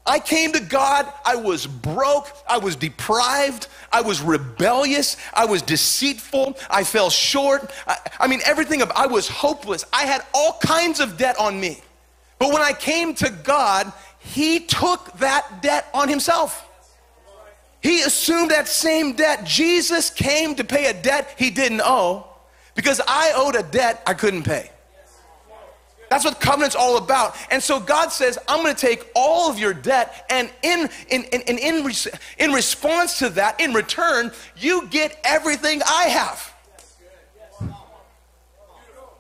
[0.07, 5.63] I came to God, I was broke, I was deprived, I was rebellious, I was
[5.63, 7.71] deceitful, I fell short.
[7.87, 9.85] I, I mean, everything of I was hopeless.
[9.93, 11.83] I had all kinds of debt on me.
[12.41, 16.67] But when I came to God, He took that debt on Himself.
[17.83, 19.45] He assumed that same debt.
[19.45, 22.27] Jesus came to pay a debt He didn't owe
[22.75, 24.71] because I owed a debt I couldn't pay.
[26.09, 27.37] That's what covenant's all about.
[27.53, 31.23] And so God says, I'm going to take all of your debt, and in, in,
[31.25, 31.93] in, in, in,
[32.39, 36.53] in response to that, in return, you get everything I have.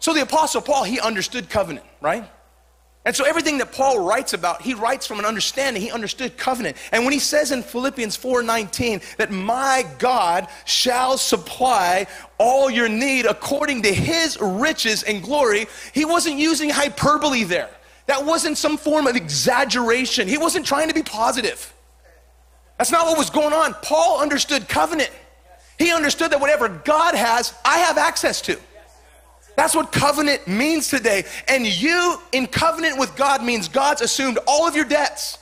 [0.01, 2.29] So the Apostle Paul, he understood covenant, right?
[3.07, 5.81] And so everything that Paul writes about, he writes from an understanding.
[5.81, 6.77] He understood covenant.
[6.93, 13.25] And when he says in Philippians 4:19 that my God shall supply all your need
[13.25, 17.71] according to his riches and glory, he wasn't using hyperbole there.
[18.07, 20.29] That wasn't some form of exaggeration.
[20.29, 21.73] He wasn't trying to be positive.
[22.77, 23.75] That's not what was going on.
[23.83, 25.11] Paul understood covenant.
[25.79, 28.59] He understood that whatever God has, I have access to.
[29.57, 31.25] That's what covenant means today.
[31.49, 35.39] And you in covenant with God means God's assumed all of your debts.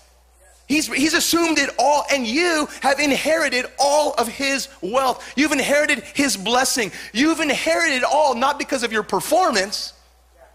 [0.68, 5.32] He's, he's assumed it all, and you have inherited all of His wealth.
[5.34, 6.92] You've inherited His blessing.
[7.14, 9.94] You've inherited all not because of your performance.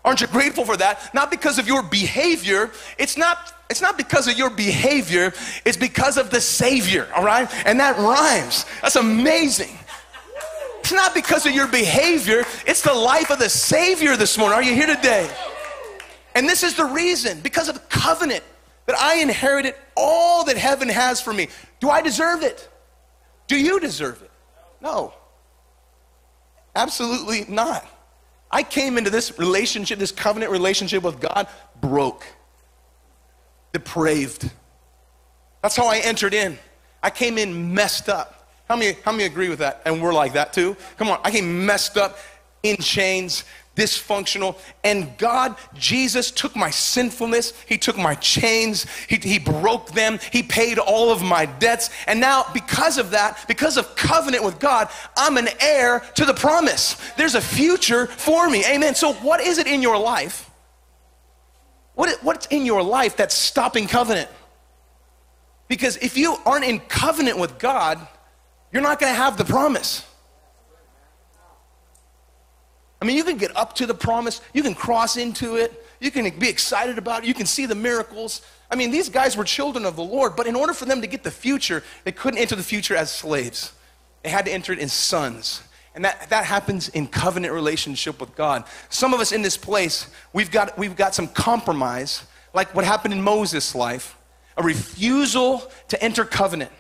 [0.06, 1.14] Aren't you grateful for that?
[1.16, 2.70] Not because of your behavior.
[3.00, 5.34] It's not, it's not because of your behavior,
[5.66, 7.50] it's because of the Savior, all right?
[7.66, 8.66] And that rhymes.
[8.84, 9.80] That's amazing.
[10.84, 14.58] It's not because of your behavior, it's the life of the Savior this morning.
[14.58, 15.34] Are you here today?
[16.36, 18.44] And this is the reason because of the covenant
[18.86, 21.48] that I inherited all that heaven has for me.
[21.80, 22.70] Do I deserve it?
[23.48, 24.32] Do you deserve it?
[24.82, 25.14] No.
[26.76, 27.88] Absolutely not.
[28.52, 31.48] I came into this relationship, this covenant relationship with God,
[31.80, 32.26] broke,
[33.72, 34.52] depraved.
[35.62, 36.60] That's how I entered in.
[37.02, 38.43] I came in messed up.
[38.68, 39.82] How many, how many agree with that?
[39.86, 40.76] And we're like that too?
[40.98, 42.18] Come on, I came messed up,
[42.64, 43.44] in chains,
[43.76, 44.58] dysfunctional.
[44.84, 50.44] And God, Jesus, took my sinfulness, He took my chains, He, he broke them, He
[50.44, 51.90] paid all of my debts.
[52.08, 56.34] And now, because of that, because of covenant with God, I'm an heir to the
[56.34, 56.96] promise.
[57.18, 58.64] There's a future for me.
[58.66, 58.96] Amen.
[58.96, 60.50] So, what is it in your life?
[61.96, 64.30] What, what's in your life that's stopping covenant?
[65.68, 68.08] Because if you aren't in covenant with God,
[68.74, 70.06] you're not going to have the promise.
[73.00, 76.10] I mean, you can get up to the promise, you can cross into it, you
[76.10, 78.42] can be excited about it, you can see the miracles.
[78.72, 81.08] I mean, these guys were children of the Lord, but in order for them to
[81.08, 83.74] get the future, they couldn't enter the future as slaves.
[84.24, 85.62] They had to enter it as sons.
[85.96, 88.64] And that, that happens in covenant relationship with God.
[88.90, 93.14] Some of us in this place, we've got, we've got some compromise, like what happened
[93.14, 94.18] in Moses' life,
[94.58, 96.72] a refusal to enter covenant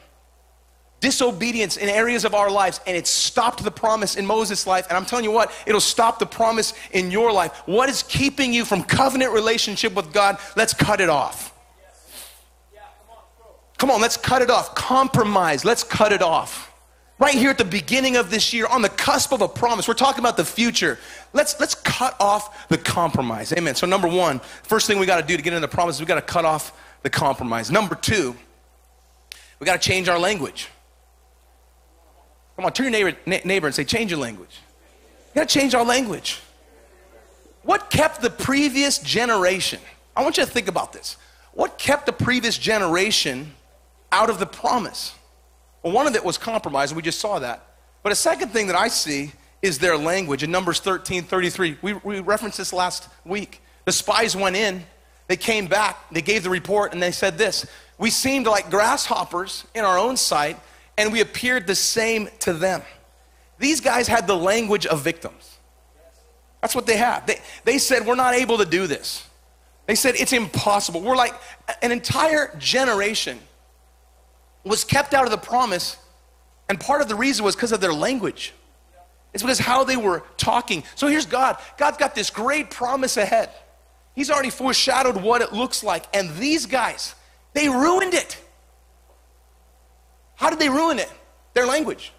[1.04, 4.88] disobedience in areas of our lives and it stopped the promise in Moses' life.
[4.88, 7.52] And I'm telling you what, it'll stop the promise in your life.
[7.66, 10.38] What is keeping you from covenant relationship with God?
[10.56, 11.54] Let's cut it off.
[13.78, 14.76] Come on, let's cut it off.
[14.76, 16.72] Compromise, let's cut it off.
[17.20, 19.96] Right here at the beginning of this year, on the cusp of a promise, we're
[19.96, 20.98] talking about the future.
[21.34, 23.52] Let's, let's cut off the compromise.
[23.52, 23.76] Amen.
[23.76, 26.02] So, number one, first thing we got to do to get into the promise is
[26.02, 27.70] we got to cut off the compromise.
[27.70, 28.36] Number two,
[29.60, 30.70] we got to change our language.
[32.56, 34.60] Come on, turn your neighbor, neighbor and say, change your language.
[35.34, 36.40] You gotta change our language.
[37.64, 39.80] What kept the previous generation?
[40.16, 41.18] I want you to think about this.
[41.54, 43.54] What kept the previous generation
[44.12, 45.16] out of the promise?
[45.82, 47.66] Well, one of it was compromise, and we just saw that.
[48.04, 50.44] But a second thing that I see is their language.
[50.44, 53.62] In Numbers 13 33, we, we referenced this last week.
[53.86, 54.84] The spies went in,
[55.28, 57.66] they came back, they gave the report, and they said this
[57.98, 60.60] We seemed like grasshoppers in our own sight
[60.98, 62.82] and we appeared the same to them.
[63.60, 65.58] These guys had the language of victims.
[66.62, 67.28] That's what they had.
[67.28, 69.28] They, they said, We're not able to do this.
[69.86, 71.02] They said it's impossible.
[71.02, 71.34] We're like
[71.82, 73.40] an entire generation
[74.64, 75.98] was kept out of the promise,
[76.70, 78.54] and part of the reason was because of their language.
[79.34, 80.84] It's because how they were talking.
[80.96, 81.58] So here's God.
[81.78, 83.50] God's got this great promise ahead.
[84.16, 86.06] He's already foreshadowed what it looks like.
[86.16, 87.16] And these guys,
[87.54, 88.40] they ruined it.
[90.44, 91.10] How did they ruin it?
[91.54, 92.12] Their language.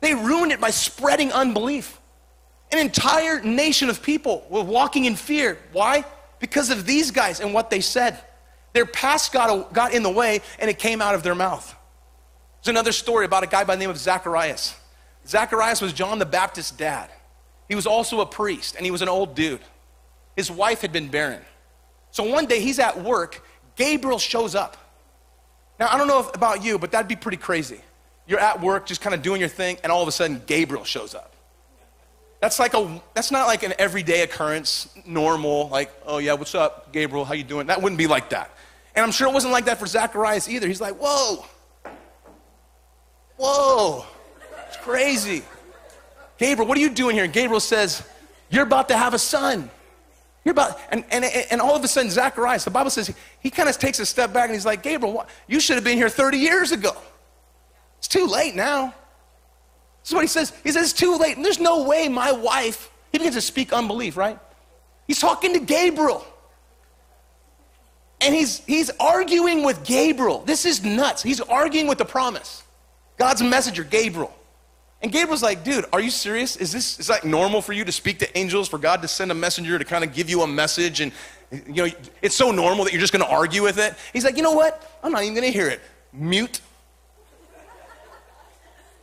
[0.00, 2.00] They ruined it by spreading unbelief.
[2.72, 5.58] An entire nation of people were walking in fear.
[5.72, 6.06] Why?
[6.38, 8.18] Because of these guys and what they said.
[8.72, 11.76] Their past got, got in the way and it came out of their mouth.
[12.62, 14.74] There's another story about a guy by the name of Zacharias.
[15.26, 17.10] Zacharias was John the Baptist's dad.
[17.68, 19.60] He was also a priest and he was an old dude.
[20.34, 21.42] His wife had been barren.
[22.10, 24.78] So one day he's at work, Gabriel shows up.
[25.78, 27.80] Now, I don't know if, about you, but that'd be pretty crazy.
[28.26, 30.84] You're at work just kind of doing your thing, and all of a sudden Gabriel
[30.84, 31.34] shows up.
[32.40, 36.92] That's like a that's not like an everyday occurrence, normal, like, oh yeah, what's up,
[36.92, 37.24] Gabriel?
[37.24, 37.66] How you doing?
[37.68, 38.50] That wouldn't be like that.
[38.94, 40.68] And I'm sure it wasn't like that for Zacharias either.
[40.68, 41.44] He's like, whoa,
[43.36, 44.04] whoa,
[44.68, 45.42] it's crazy.
[46.38, 47.24] Gabriel, what are you doing here?
[47.24, 48.06] And Gabriel says,
[48.50, 49.70] You're about to have a son.
[50.44, 53.50] You're about, and, and, and all of a sudden, Zacharias, the Bible says, he, he
[53.50, 55.30] kind of takes a step back and he's like, Gabriel, what?
[55.48, 56.94] you should have been here 30 years ago.
[57.98, 58.94] It's too late now.
[60.02, 60.52] This is what he says.
[60.62, 61.36] He says, It's too late.
[61.36, 64.38] And there's no way my wife, he begins to speak unbelief, right?
[65.06, 66.26] He's talking to Gabriel.
[68.20, 70.42] And he's, he's arguing with Gabriel.
[70.44, 71.22] This is nuts.
[71.22, 72.62] He's arguing with the promise.
[73.18, 74.34] God's messenger, Gabriel.
[75.04, 76.56] And Gabriel's like, dude, are you serious?
[76.56, 79.30] Is this is like normal for you to speak to angels, for God to send
[79.30, 81.02] a messenger to kind of give you a message?
[81.02, 81.12] And
[81.52, 81.90] you know,
[82.22, 83.94] it's so normal that you're just gonna argue with it.
[84.14, 84.98] He's like, you know what?
[85.02, 85.82] I'm not even gonna hear it.
[86.10, 86.58] Mute.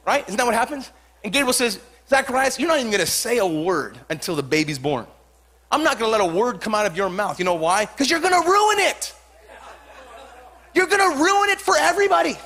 [0.04, 0.28] Right?
[0.28, 0.90] Isn't that what happens?
[1.24, 5.06] And Gabriel says, Zacharias, you're not even gonna say a word until the baby's born.
[5.72, 7.38] I'm not gonna let a word come out of your mouth.
[7.38, 7.86] You know why?
[7.86, 9.14] Because you're gonna ruin it.
[10.74, 12.40] You're gonna ruin it for everybody.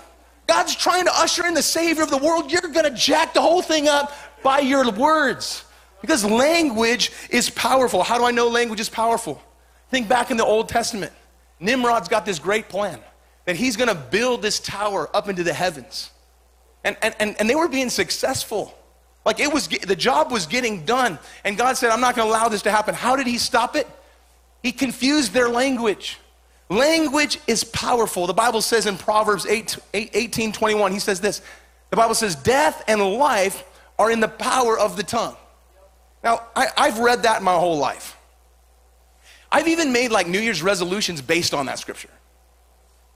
[0.47, 2.51] God's trying to usher in the Savior of the world.
[2.51, 5.63] You're going to jack the whole thing up by your words.
[6.01, 8.03] Because language is powerful.
[8.03, 9.41] How do I know language is powerful?
[9.89, 11.11] Think back in the Old Testament.
[11.59, 12.99] Nimrod's got this great plan
[13.45, 16.11] that he's going to build this tower up into the heavens.
[16.83, 18.77] And, and, and, and they were being successful.
[19.25, 21.17] Like it was, the job was getting done.
[21.43, 22.93] And God said, I'm not going to allow this to happen.
[22.93, 23.87] How did he stop it?
[24.61, 26.19] He confused their language.
[26.69, 28.25] Language is powerful.
[28.27, 31.41] The Bible says in Proverbs 8, 8, 18 21, he says this.
[31.91, 33.63] The Bible says, Death and life
[33.99, 35.35] are in the power of the tongue.
[36.23, 38.17] Now, I, I've read that my whole life.
[39.51, 42.09] I've even made like New Year's resolutions based on that scripture.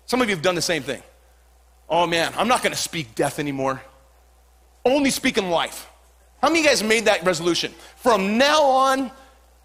[0.06, 1.02] Some of you have done the same thing.
[1.90, 3.82] Oh man, I'm not gonna speak death anymore.
[4.86, 5.90] Only speaking life.
[6.42, 7.74] How many of you guys made that resolution?
[7.98, 9.12] From now on,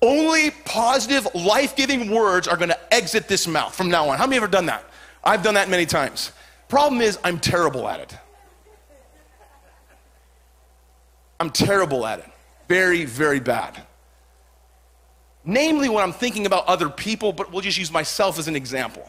[0.05, 4.19] only positive, life giving words are going to exit this mouth from now on.
[4.19, 4.85] How many have ever done that?
[5.23, 6.33] I've done that many times.
[6.69, 8.17] Problem is, I'm terrible at it.
[11.41, 12.31] I'm terrible at it.
[12.69, 13.83] Very, very bad.
[15.45, 19.09] Namely, when I'm thinking about other people, but we'll just use myself as an example.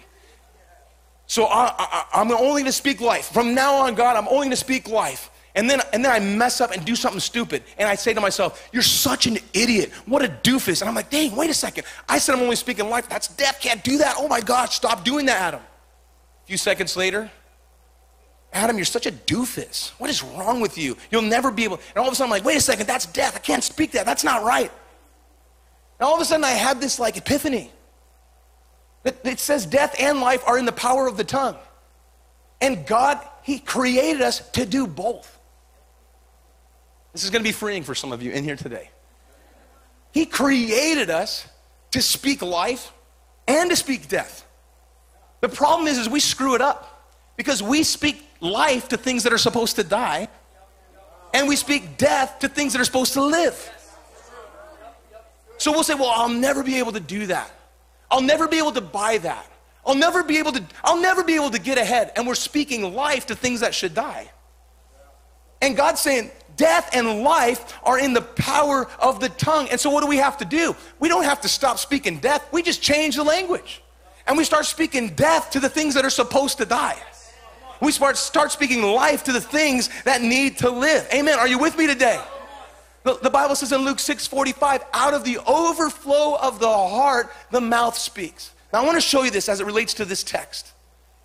[1.28, 3.32] So I, am only going to speak life.
[3.32, 5.30] From now on, God, I'm only going to speak life.
[5.56, 7.64] And then, and then I mess up and do something stupid.
[7.78, 9.92] And I say to myself, You're such an idiot.
[10.06, 10.82] What a doofus.
[10.82, 11.86] And I'm like, Dang, wait a second.
[12.10, 13.08] I said I'm only speaking life.
[13.08, 13.60] That's death.
[13.62, 14.16] Can't do that.
[14.18, 15.62] Oh my gosh, stop doing that, Adam.
[15.62, 17.32] A few seconds later,
[18.52, 19.92] Adam, you're such a doofus.
[19.92, 20.98] What is wrong with you?
[21.10, 21.80] You'll never be able.
[21.90, 23.36] And all of a sudden, I'm like, Wait a second, that's death.
[23.36, 24.06] I can't speak that.
[24.06, 24.72] That's not right.
[26.00, 27.72] And all of a sudden, I had this like epiphany.
[29.06, 31.56] It says death and life are in the power of the tongue.
[32.60, 35.35] And God, He created us to do both.
[37.16, 38.90] This is going to be freeing for some of you in here today.
[40.12, 41.48] He created us
[41.92, 42.92] to speak life
[43.48, 44.46] and to speak death.
[45.40, 49.32] The problem is, is we screw it up because we speak life to things that
[49.32, 50.28] are supposed to die,
[51.34, 53.72] and we speak death to things that are supposed to live.
[55.58, 57.50] So we'll say, well, I'll never be able to do that.
[58.12, 59.50] I'll never be able to buy that.
[59.86, 62.12] I'll never be able to, I'll never be able to get ahead.
[62.18, 64.30] And we're speaking life to things that should die.
[65.62, 69.68] And God's saying, Death and life are in the power of the tongue.
[69.70, 70.76] And so, what do we have to do?
[71.00, 73.82] We don't have to stop speaking death, we just change the language.
[74.28, 76.98] And we start speaking death to the things that are supposed to die.
[77.82, 81.08] We start, start speaking life to the things that need to live.
[81.14, 81.38] Amen.
[81.38, 82.20] Are you with me today?
[83.04, 87.32] The, the Bible says in Luke 6 45, out of the overflow of the heart,
[87.52, 88.52] the mouth speaks.
[88.74, 90.72] Now, I want to show you this as it relates to this text.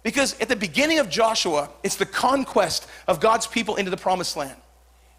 [0.02, 4.36] Because at the beginning of Joshua, it's the conquest of God's people into the promised
[4.36, 4.56] land.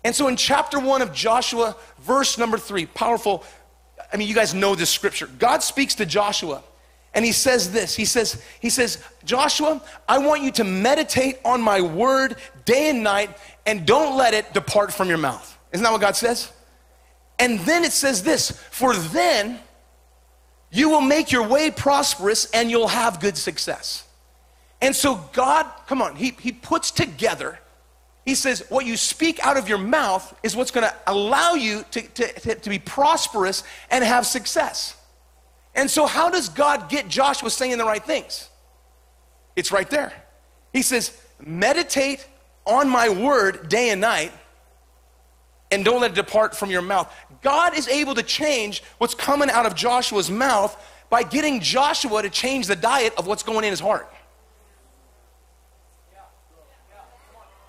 [0.04, 3.44] And so in chapter one of Joshua, verse number three, powerful.
[4.12, 5.28] I mean, you guys know this scripture.
[5.28, 6.64] God speaks to Joshua
[7.14, 7.96] and he says this.
[7.96, 13.04] He says, he says, Joshua, I want you to meditate on my word day and
[13.04, 13.30] night
[13.66, 15.58] and don't let it depart from your mouth.
[15.72, 16.52] Isn't that what God says?
[17.38, 19.60] And then it says this, for then
[20.72, 24.08] you will make your way prosperous and you'll have good success.
[24.82, 27.60] And so God, come on, he, he puts together
[28.26, 31.84] he says, What you speak out of your mouth is what's going to allow you
[31.92, 34.96] to, to, to, be prosperous and have success.
[35.74, 38.48] And so, how does God get Joshua saying the right things?
[39.56, 40.14] It's right there.
[40.74, 42.28] He says, Meditate
[42.66, 44.32] on my word day and night,
[45.72, 47.12] and don't let it depart from your mouth.
[47.42, 50.78] God is able to change what's coming out of Joshua's mouth
[51.10, 54.12] by getting Joshua to change the diet of what's going in his heart.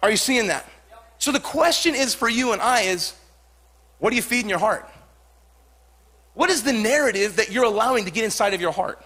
[0.03, 0.68] Are you seeing that?
[1.18, 3.14] So the question is for you and I is
[3.98, 4.88] what are you feeding your heart?
[6.34, 9.05] What is the narrative that you're allowing to get inside of your heart?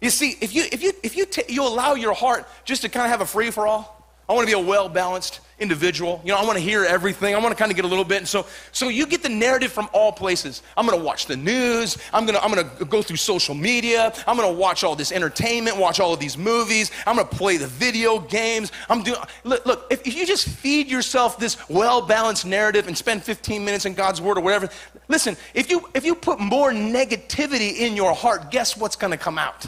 [0.00, 2.88] You see, if you if you if you t- you allow your heart just to
[2.88, 3.93] kind of have a free for all,
[4.28, 6.20] I want to be a well balanced individual.
[6.24, 7.34] You know, I want to hear everything.
[7.34, 8.18] I want to kind of get a little bit.
[8.18, 10.62] And so, so you get the narrative from all places.
[10.76, 11.98] I'm going to watch the news.
[12.12, 14.12] I'm going to, I'm going to go through social media.
[14.26, 16.90] I'm going to watch all this entertainment, watch all of these movies.
[17.06, 18.72] I'm going to play the video games.
[18.88, 22.96] I'm doing, look, look if, if you just feed yourself this well balanced narrative and
[22.96, 24.68] spend 15 minutes in God's word or whatever,
[25.08, 29.18] listen, if you, if you put more negativity in your heart, guess what's going to
[29.18, 29.66] come out?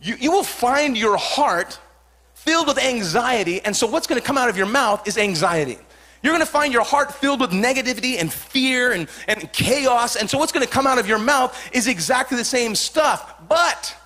[0.00, 1.78] You, you will find your heart
[2.44, 5.78] filled with anxiety, and so what's gonna come out of your mouth is anxiety.
[6.22, 10.36] You're gonna find your heart filled with negativity and fear and, and chaos, and so
[10.36, 13.34] what's gonna come out of your mouth is exactly the same stuff.
[13.48, 13.96] But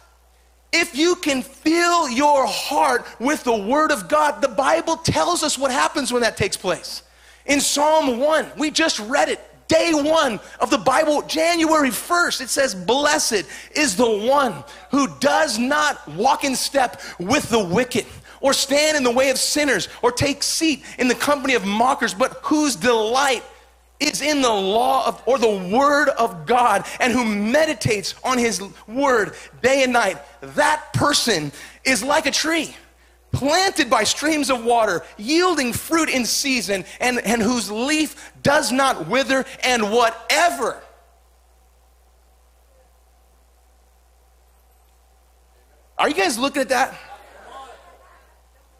[0.72, 5.58] if you can fill your heart with the Word of God, the Bible tells us
[5.58, 7.02] what happens when that takes place.
[7.46, 12.48] In Psalm 1, we just read it day one of the Bible, January 1st, it
[12.48, 18.06] says, Blessed is the one who does not walk in step with the wicked
[18.40, 22.14] or stand in the way of sinners, or take seat in the company of mockers,
[22.14, 23.42] but whose delight
[24.00, 28.62] is in the law of, or the word of God, and who meditates on his
[28.86, 30.18] word day and night.
[30.40, 31.52] That person
[31.84, 32.74] is like a tree
[33.32, 39.08] planted by streams of water, yielding fruit in season, and, and whose leaf does not
[39.08, 40.80] wither, and whatever.
[45.98, 46.96] Are you guys looking at that?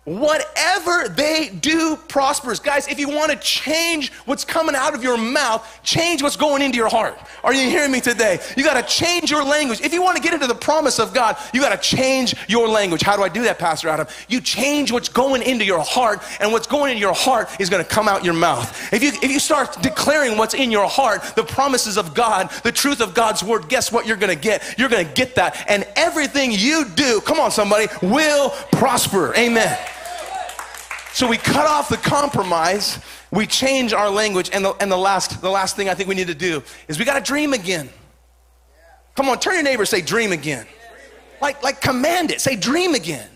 [0.09, 2.61] Whatever they do prospers.
[2.61, 6.63] Guys, if you want to change what's coming out of your mouth, change what's going
[6.63, 7.19] into your heart.
[7.45, 8.41] Are you hearing me today?
[8.57, 9.83] You got to change your language.
[9.83, 12.69] If you want to get into the promise of God, you got to change your
[12.69, 13.03] language.
[13.03, 14.07] How do I do that, Pastor Adam?
[14.31, 17.85] You change what's going into your heart, and what's going into your heart is going
[17.85, 18.91] to come out your mouth.
[18.95, 22.73] If you if you start declaring what's in your heart, the promises of God, the
[22.73, 24.79] truth of God's word, guess what you're going to get?
[24.79, 29.35] You're going to get that, and everything you do, come on, somebody, will prosper.
[29.37, 29.79] Amen.
[31.19, 33.01] So we cut off the compromise,
[33.33, 36.15] we change our language, and the, and the, last, the last thing I think we
[36.15, 37.89] need to do is we got to dream again.
[39.17, 40.65] Come on, turn your neighbor say, dream again.
[41.43, 43.29] Like, like command it, say, dream again.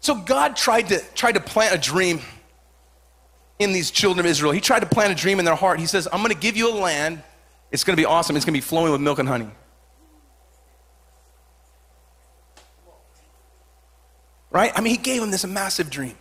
[0.00, 2.18] So God tried to, tried to plant a dream
[3.60, 4.50] in these children of Israel.
[4.50, 5.78] He tried to plant a dream in their heart.
[5.78, 7.22] He says, I'm going to give you a land.
[7.70, 8.34] It's going to be awesome.
[8.34, 9.50] It's going to be flowing with milk and honey.
[14.52, 14.70] Right?
[14.76, 16.14] I mean, he gave them this massive dream.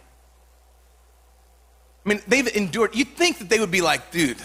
[2.05, 2.95] I mean, they've endured.
[2.95, 4.37] You'd think that they would be like, dude,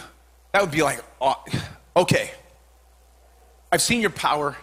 [0.53, 1.03] that would be like,
[1.97, 2.32] okay.
[3.72, 4.57] I've seen your power.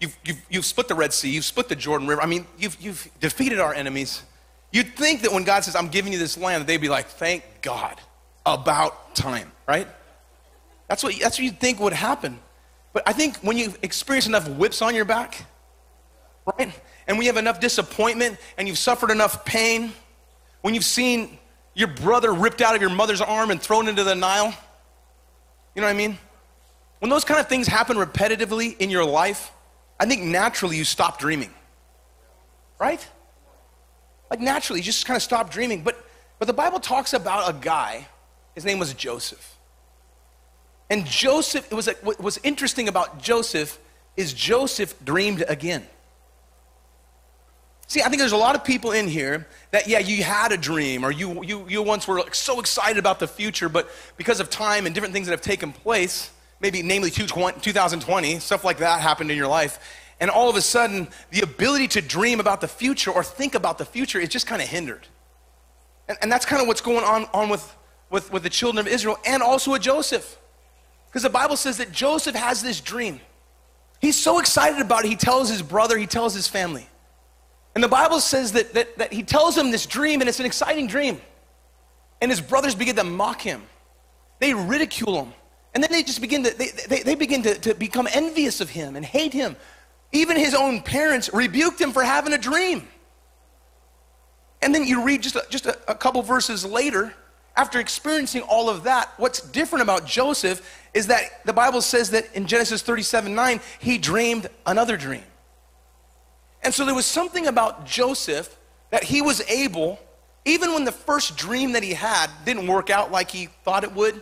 [0.00, 1.30] You've, you've, you've split the Red Sea.
[1.30, 2.22] You've split the Jordan River.
[2.22, 4.22] I mean, you've, you've defeated our enemies.
[4.72, 7.44] You'd think that when God says, I'm giving you this land, they'd be like, thank
[7.60, 8.00] God,
[8.46, 9.86] about time, right?
[10.88, 12.40] That's what, that's what you'd think would happen.
[12.92, 15.44] But I think when you experience enough whips on your back,
[16.46, 16.72] right?
[17.10, 19.92] and you have enough disappointment and you've suffered enough pain,
[20.60, 21.38] when you've seen
[21.74, 24.54] your brother ripped out of your mother's arm and thrown into the Nile,
[25.74, 26.18] you know what I mean?
[27.00, 29.50] When those kind of things happen repetitively in your life,
[29.98, 31.50] I think naturally you stop dreaming.
[32.78, 33.06] Right?
[34.30, 35.82] Like naturally, you just kind of stop dreaming.
[35.82, 36.04] But,
[36.38, 38.06] but the Bible talks about a guy,
[38.54, 39.56] his name was Joseph.
[40.90, 43.78] And Joseph, it was, what was interesting about Joseph
[44.16, 45.86] is Joseph dreamed again.
[47.90, 50.56] See, I think there's a lot of people in here that, yeah, you had a
[50.56, 54.48] dream or you, you, you once were so excited about the future, but because of
[54.48, 56.30] time and different things that have taken place,
[56.60, 59.80] maybe namely 2020, stuff like that happened in your life,
[60.20, 63.76] and all of a sudden, the ability to dream about the future or think about
[63.76, 65.08] the future is just kind of hindered.
[66.08, 67.76] And, and that's kind of what's going on, on with
[68.10, 70.38] with, with the children of Israel and also with Joseph.
[71.08, 73.20] Because the Bible says that Joseph has this dream.
[74.00, 76.86] He's so excited about it, he tells his brother, he tells his family.
[77.74, 80.46] And the Bible says that, that, that he tells him this dream, and it's an
[80.46, 81.20] exciting dream.
[82.20, 83.62] And his brothers begin to mock him,
[84.38, 85.32] they ridicule him.
[85.72, 88.70] And then they just begin to, they, they, they begin to, to become envious of
[88.70, 89.54] him and hate him.
[90.10, 92.88] Even his own parents rebuked him for having a dream.
[94.62, 97.14] And then you read just a, just a, a couple verses later,
[97.56, 102.34] after experiencing all of that, what's different about Joseph is that the Bible says that
[102.34, 105.22] in Genesis 37 9, he dreamed another dream.
[106.62, 108.56] And so there was something about Joseph
[108.90, 109.98] that he was able,
[110.44, 113.92] even when the first dream that he had didn't work out like he thought it
[113.92, 114.20] would,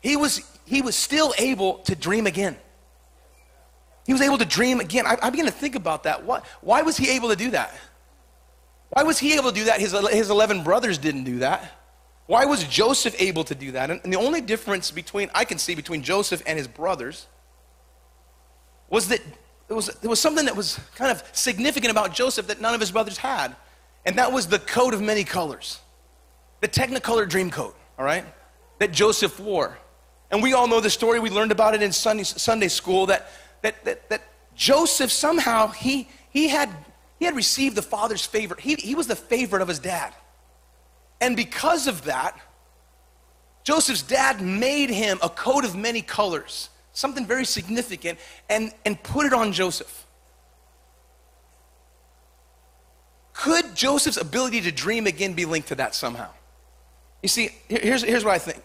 [0.00, 2.56] he was, he was still able to dream again.
[4.06, 5.06] He was able to dream again.
[5.06, 6.24] I, I began to think about that.
[6.24, 7.74] What, why was he able to do that?
[8.90, 9.80] Why was he able to do that?
[9.80, 11.72] His, his 11 brothers didn't do that.
[12.26, 13.90] Why was Joseph able to do that?
[13.90, 17.26] And, and the only difference between, I can see between Joseph and his brothers
[18.88, 19.20] was that
[19.68, 22.80] there was, there was something that was kind of significant about Joseph that none of
[22.80, 23.54] his brothers had.
[24.04, 25.80] And that was the coat of many colors,
[26.60, 28.24] the Technicolor dream coat, all right,
[28.78, 29.76] that Joseph wore.
[30.30, 31.18] And we all know the story.
[31.18, 33.28] We learned about it in Sunday, Sunday school that,
[33.62, 34.22] that, that, that
[34.54, 36.70] Joseph somehow, he, he, had,
[37.18, 38.56] he had received the father's favor.
[38.58, 40.14] He, he was the favorite of his dad.
[41.20, 42.38] And because of that,
[43.64, 48.18] Joseph's dad made him a coat of many colors something very significant,
[48.48, 50.06] and, and put it on Joseph.
[53.34, 56.30] Could Joseph's ability to dream again be linked to that somehow?
[57.22, 58.62] You see, here's, here's what I think.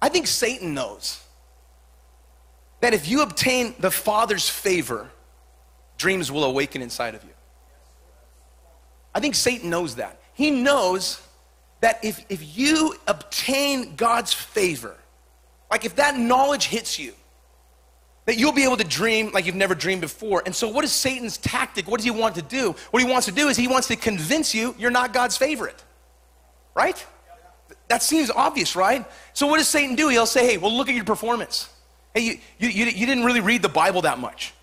[0.00, 1.22] I think Satan knows
[2.80, 5.10] that if you obtain the Father's favor,
[5.98, 7.30] dreams will awaken inside of you.
[9.14, 10.18] I think Satan knows that.
[10.32, 11.20] He knows
[11.82, 14.96] that if, if you obtain God's favor,
[15.76, 17.12] like if that knowledge hits you,
[18.24, 20.42] that you'll be able to dream like you've never dreamed before.
[20.46, 21.86] And so, what is Satan's tactic?
[21.86, 22.74] What does he want to do?
[22.92, 25.84] What he wants to do is he wants to convince you you're not God's favorite,
[26.74, 27.04] right?
[27.88, 29.04] That seems obvious, right?
[29.34, 30.08] So, what does Satan do?
[30.08, 31.68] He'll say, hey, well, look at your performance.
[32.14, 34.54] Hey, you, you, you, didn't really read the Bible that much.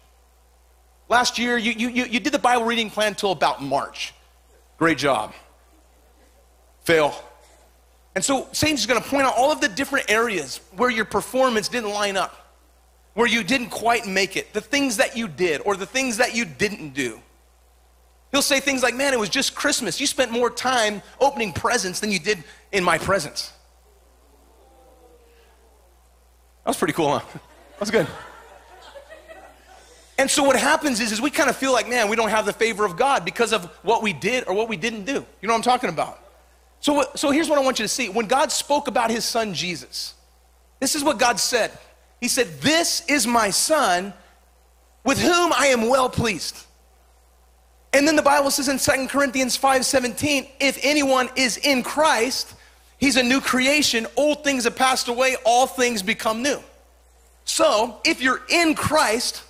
[1.09, 4.15] Last year, you, you, you did the Bible reading plan until about March.
[4.79, 5.31] Great job.
[6.85, 7.13] Fail.
[8.15, 11.67] And so Satan's going to point out all of the different areas where your performance
[11.67, 12.55] didn't line up,
[13.15, 16.35] where you didn't quite make it, the things that you did or the things that
[16.35, 17.19] you didn't do.
[18.31, 19.99] He'll say things like, Man, it was just Christmas.
[19.99, 23.51] You spent more time opening presents than you did in my presence.
[26.63, 27.25] That was pretty cool, huh?
[27.29, 28.07] That was good.
[30.17, 32.45] And so what happens is, is we kind of feel like, man, we don't have
[32.45, 35.25] the favor of God because of what we did or what we didn't do.
[35.41, 36.22] You know what I'm talking about?
[36.83, 38.09] So, so here's what I want you to see.
[38.09, 40.15] When God spoke about his son Jesus,
[40.81, 41.71] this is what God said.
[42.19, 44.13] He said, This is my son
[45.05, 46.57] with whom I am well pleased.
[47.93, 52.53] And then the Bible says in 2 Corinthians 5:17, if anyone is in Christ,
[52.97, 54.05] he's a new creation.
[54.17, 56.59] Old things have passed away, all things become new.
[57.45, 59.41] So, if you're in Christ,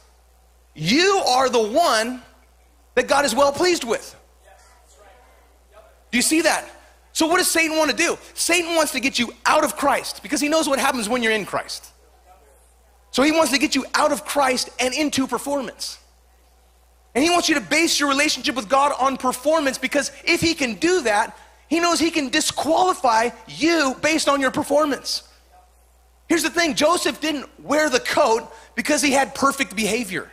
[0.75, 2.21] you are the one
[2.93, 4.15] that God is well pleased with.
[6.11, 6.69] Do you see that?
[7.13, 8.17] So, what does Satan want to do?
[8.33, 11.31] Satan wants to get you out of Christ because he knows what happens when you're
[11.31, 11.91] in Christ.
[13.11, 15.99] So, he wants to get you out of Christ and into performance.
[17.15, 20.55] And he wants you to base your relationship with God on performance because if he
[20.55, 21.37] can do that,
[21.67, 25.27] he knows he can disqualify you based on your performance.
[26.27, 30.31] Here's the thing Joseph didn't wear the coat because he had perfect behavior.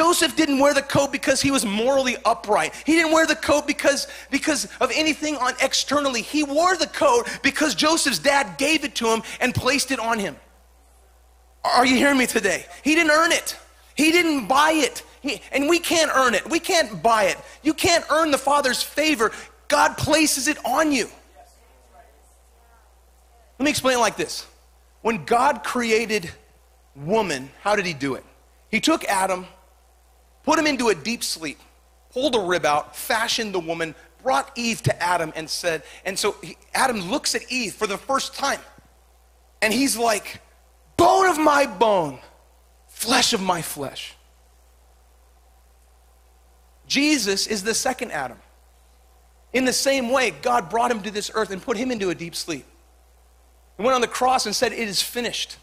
[0.00, 2.72] Joseph didn't wear the coat because he was morally upright.
[2.86, 6.22] He didn't wear the coat because, because of anything on externally.
[6.22, 10.18] He wore the coat because Joseph's dad gave it to him and placed it on
[10.18, 10.36] him.
[11.62, 12.64] Are you hearing me today?
[12.82, 13.58] He didn't earn it.
[13.94, 15.02] He didn't buy it.
[15.20, 16.48] He, and we can't earn it.
[16.48, 17.36] We can't buy it.
[17.62, 19.32] You can't earn the Father's favor.
[19.68, 21.10] God places it on you.
[23.58, 24.46] Let me explain it like this.
[25.02, 26.30] When God created
[26.96, 28.24] woman, how did he do it?
[28.70, 29.44] He took Adam
[30.42, 31.58] put him into a deep sleep,
[32.12, 36.36] pulled a rib out, fashioned the woman, brought Eve to Adam, and said, and so
[36.42, 38.60] he, Adam looks at Eve for the first time,
[39.62, 40.40] and he's like,
[40.96, 42.18] bone of my bone,
[42.88, 44.14] flesh of my flesh.
[46.86, 48.38] Jesus is the second Adam.
[49.52, 52.14] In the same way, God brought him to this earth and put him into a
[52.14, 52.64] deep sleep.
[53.76, 55.56] He went on the cross and said, It is finished.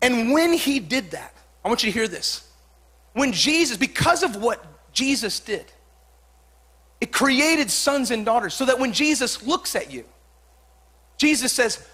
[0.00, 2.48] And when he did that, I want you to hear this.
[3.12, 5.64] When Jesus, because of what Jesus did,
[7.00, 10.04] it created sons and daughters so that when Jesus looks at you,
[11.18, 11.84] Jesus says,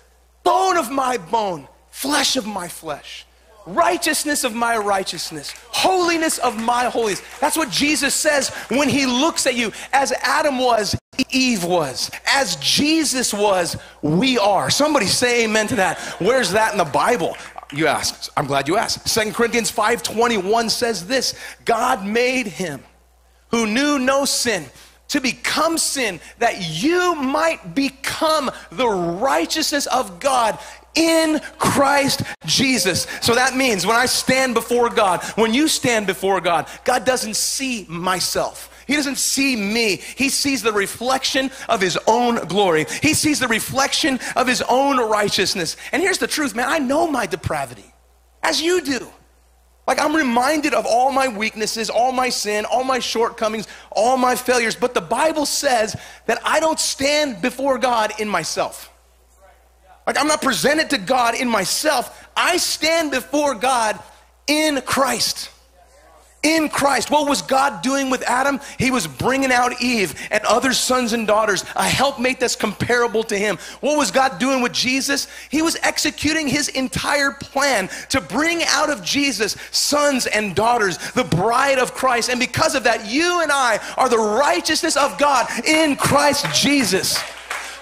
[0.45, 3.27] bone of my bone, flesh of my flesh,
[3.67, 7.23] righteousness of my righteousness, holiness of my holiness.
[7.41, 9.73] That's what Jesus says when he looks at you.
[9.93, 10.97] As Adam was,
[11.31, 12.11] Eve was.
[12.27, 14.71] As Jesus was, we are.
[14.71, 15.99] Somebody say amen to that.
[16.21, 17.37] Where's that in the Bible?
[17.73, 18.31] You ask.
[18.37, 19.09] I'm glad you asked.
[19.09, 22.83] Second Corinthians 5:21 says this, God made him
[23.51, 24.65] who knew no sin
[25.09, 30.59] to become sin that you might become the righteousness of God
[30.95, 33.07] in Christ Jesus.
[33.21, 37.37] So that means when I stand before God, when you stand before God, God doesn't
[37.37, 38.78] see myself.
[38.89, 39.97] He doesn't see me.
[39.97, 42.87] He sees the reflection of his own glory.
[43.03, 45.77] He sees the reflection of his own righteousness.
[45.93, 46.69] And here's the truth, man.
[46.69, 47.85] I know my depravity,
[48.43, 49.07] as you do.
[49.87, 54.35] Like I'm reminded of all my weaknesses, all my sin, all my shortcomings, all my
[54.35, 54.75] failures.
[54.75, 58.91] But the Bible says that I don't stand before God in myself.
[60.07, 62.27] Like I'm not presented to God in myself.
[62.35, 63.99] I stand before God
[64.47, 65.51] in Christ
[66.43, 67.11] in Christ.
[67.11, 68.61] What was God doing with Adam?
[68.79, 73.37] He was bringing out Eve and other sons and daughters, a helpmate that's comparable to
[73.37, 73.59] him.
[73.81, 75.27] What was God doing with Jesus?
[75.51, 81.25] He was executing his entire plan to bring out of Jesus sons and daughters, the
[81.25, 82.31] bride of Christ.
[82.31, 87.19] And because of that, you and I are the righteousness of God in Christ Jesus.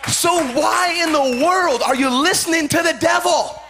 [0.08, 3.60] So, why in the world are you listening to the devil?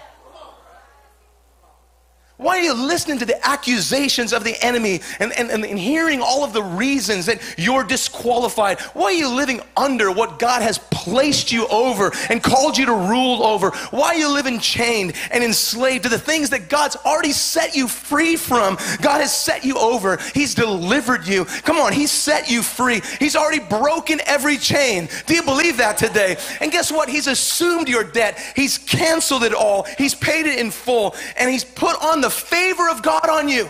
[2.38, 6.44] Why are you listening to the accusations of the enemy and, and, and, hearing all
[6.44, 8.78] of the reasons that you're disqualified?
[8.92, 12.92] Why are you living under what God has placed you over and called you to
[12.92, 13.70] rule over?
[13.90, 17.88] Why are you living chained and enslaved to the things that God's already set you
[17.88, 18.76] free from?
[19.00, 21.46] God has set you over, He's delivered you.
[21.46, 23.00] Come on, He's set you free.
[23.18, 25.08] He's already broken every chain.
[25.24, 26.36] Do you believe that today?
[26.60, 27.08] And guess what?
[27.08, 31.64] He's assumed your debt, He's canceled it all, He's paid it in full, and He's
[31.64, 33.68] put on the the favor of God on you.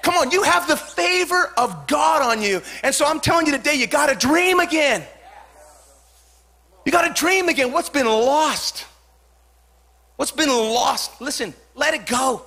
[0.00, 2.62] Come on, you have the favor of God on you.
[2.82, 5.04] And so I'm telling you today, you got to dream again.
[6.86, 7.70] You got to dream again.
[7.70, 8.86] What's been lost?
[10.16, 11.20] What's been lost?
[11.20, 12.46] Listen, let it go.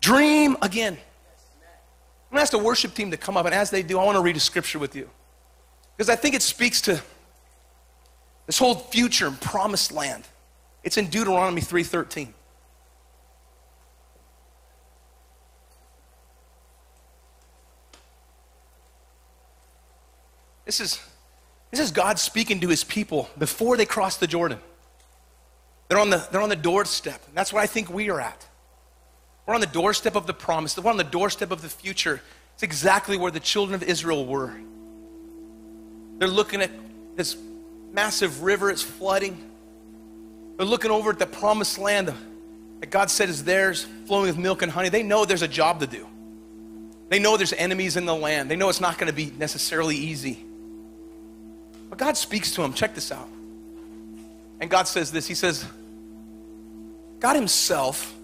[0.00, 0.94] Dream again.
[0.94, 4.04] I'm going to ask the worship team to come up, and as they do, I
[4.04, 5.08] want to read a scripture with you.
[5.96, 7.00] Because I think it speaks to
[8.46, 10.24] this whole future and promised land.
[10.82, 12.34] It's in Deuteronomy 3:13.
[20.64, 21.00] This is,
[21.70, 24.58] this is God speaking to his people before they cross the Jordan.
[25.88, 27.22] They're on the, they're on the doorstep.
[27.34, 28.46] That's where I think we are at.
[29.46, 30.78] We're on the doorstep of the promise.
[30.78, 32.20] We're on the doorstep of the future.
[32.54, 34.54] It's exactly where the children of Israel were.
[36.18, 36.70] They're looking at
[37.16, 37.36] this
[37.92, 39.50] massive river, it's flooding.
[40.56, 42.12] They're looking over at the promised land
[42.80, 44.88] that God said is theirs, flowing with milk and honey.
[44.88, 46.06] They know there's a job to do.
[47.08, 48.50] They know there's enemies in the land.
[48.50, 50.44] They know it's not going to be necessarily easy.
[51.88, 52.72] But God speaks to him.
[52.72, 53.28] Check this out.
[54.60, 55.64] And God says this He says,
[57.20, 58.14] God Himself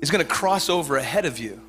[0.00, 1.60] is going to cross over ahead of you,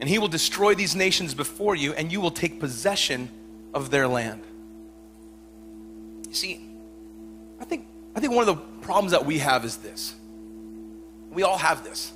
[0.00, 3.28] and He will destroy these nations before you, and you will take possession
[3.74, 4.42] of their land.
[6.28, 6.60] You see,
[7.60, 10.14] I think, I think one of the problems that we have is this.
[11.30, 12.12] We all have this.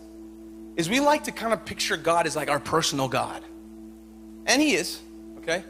[0.77, 3.43] Is we like to kind of picture God as like our personal God.
[4.45, 5.01] And He is,
[5.39, 5.65] okay?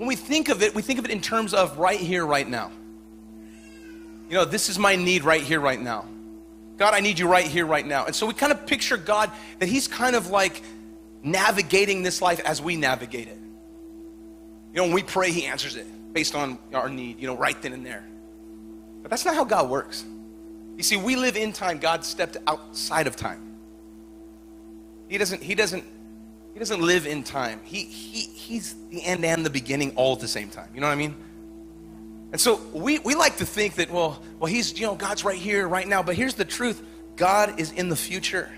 [0.00, 2.48] When we think of it, we think of it in terms of right here, right
[2.48, 2.72] now.
[4.30, 6.06] You know, this is my need right here, right now.
[6.78, 8.06] God, I need you right here, right now.
[8.06, 10.62] And so we kind of picture God that He's kind of like
[11.22, 13.36] navigating this life as we navigate it.
[14.72, 17.60] You know, when we pray, He answers it based on our need, you know, right
[17.60, 18.08] then and there.
[19.02, 20.06] But that's not how God works.
[20.78, 23.54] You see, we live in time, God stepped outside of time.
[25.08, 25.84] He doesn't, He doesn't
[26.52, 27.60] he doesn't live in time.
[27.64, 30.68] He, he, he's the end and the beginning all at the same time.
[30.74, 31.14] You know what I mean?
[32.32, 35.38] And so we, we like to think that, well, well, he's, you know, God's right
[35.38, 36.02] here, right now.
[36.02, 36.82] But here's the truth
[37.16, 38.50] God is in the future.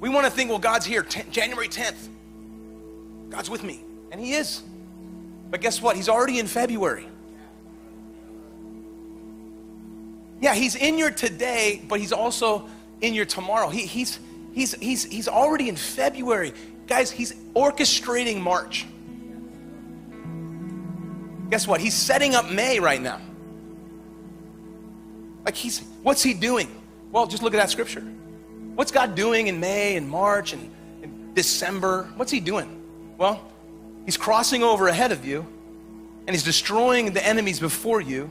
[0.00, 2.08] We want to think, well, God's here, January 10th.
[3.28, 3.80] God's with me.
[4.10, 4.62] And he is.
[5.50, 5.94] But guess what?
[5.96, 7.06] He's already in February.
[10.40, 12.66] Yeah, he's in your today, but he's also
[13.02, 13.68] in your tomorrow.
[13.68, 14.18] He, he's,
[14.52, 16.54] he's, he's, he's already in February.
[16.90, 18.84] Guys, he's orchestrating March.
[21.48, 21.80] Guess what?
[21.80, 23.20] He's setting up May right now.
[25.44, 26.68] Like he's, what's he doing?
[27.12, 28.00] Well, just look at that scripture.
[28.74, 30.68] What's God doing in May and March and,
[31.00, 32.10] and December?
[32.16, 32.82] What's he doing?
[33.16, 33.40] Well,
[34.04, 35.46] he's crossing over ahead of you
[36.26, 38.28] and he's destroying the enemies before you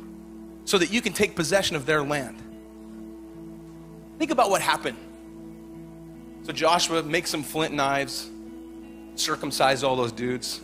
[0.66, 2.38] so that you can take possession of their land.
[4.18, 4.98] Think about what happened.
[6.44, 8.30] So Joshua makes some flint knives,
[9.20, 10.62] circumcise all those dudes,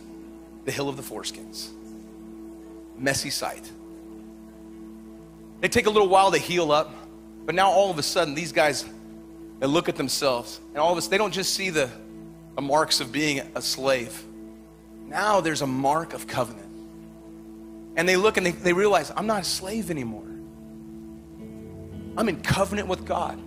[0.64, 1.68] the hill of the foreskins.
[2.96, 3.70] Messy sight.
[5.60, 6.92] They take a little while to heal up,
[7.44, 8.84] but now all of a sudden, these guys,
[9.60, 11.90] they look at themselves, and all of us, they don't just see the,
[12.54, 14.24] the marks of being a slave.
[15.06, 16.66] Now there's a mark of covenant.
[17.96, 20.26] And they look and they, they realize, I'm not a slave anymore.
[22.18, 23.38] I'm in covenant with God.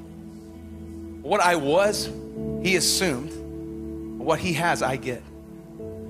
[1.22, 2.10] What I was,
[2.64, 3.39] He assumed.
[4.30, 5.24] What He has, I get.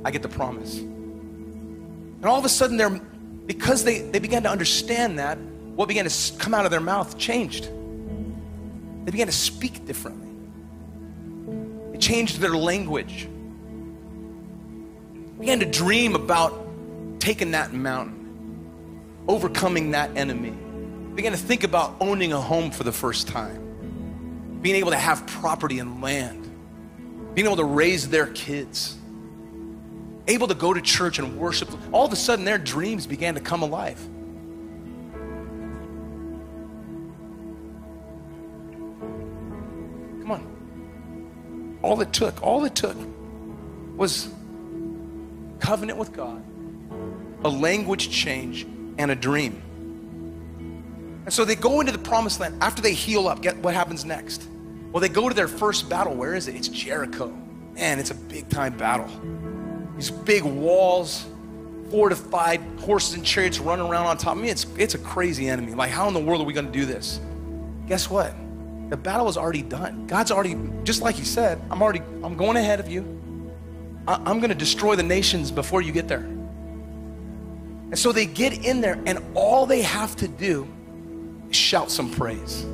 [0.04, 0.80] I get the promise.
[0.80, 6.04] And all of a sudden, they're, because they, they began to understand that, what began
[6.06, 7.70] to come out of their mouth changed.
[9.06, 10.28] They began to speak differently.
[11.94, 13.30] It changed their language.
[15.40, 18.68] Began to dream about taking that mountain,
[19.30, 20.52] overcoming that enemy.
[21.16, 25.26] Began to think about owning a home for the first time, being able to have
[25.26, 26.49] property and land,
[27.34, 28.98] being able to raise their kids,
[30.28, 31.70] able to go to church and worship.
[31.92, 34.00] All of a sudden, their dreams began to come alive.
[40.22, 41.80] Come on.
[41.82, 42.98] All it took, all it took
[43.96, 44.30] was
[45.60, 46.44] covenant with God,
[47.44, 48.64] a language change,
[48.98, 49.62] and a dream.
[51.26, 52.62] And so they go into the promised land.
[52.62, 54.48] After they heal up, get what happens next?
[54.92, 56.16] Well, they go to their first battle.
[56.16, 56.56] Where is it?
[56.56, 57.28] It's Jericho.
[57.74, 59.10] Man, it's a big time battle.
[59.96, 61.26] These big walls,
[61.92, 64.38] fortified, horses and chariots running around on top.
[64.38, 65.74] I mean, it's, it's a crazy enemy.
[65.74, 67.20] Like, how in the world are we going to do this?
[67.88, 68.34] Guess what?
[68.90, 70.08] The battle is already done.
[70.08, 73.04] God's already, just like He said, I'm already, I'm going ahead of you.
[74.08, 76.26] I, I'm going to destroy the nations before you get there.
[77.92, 80.68] And so they get in there, and all they have to do
[81.50, 82.66] is shout some praise.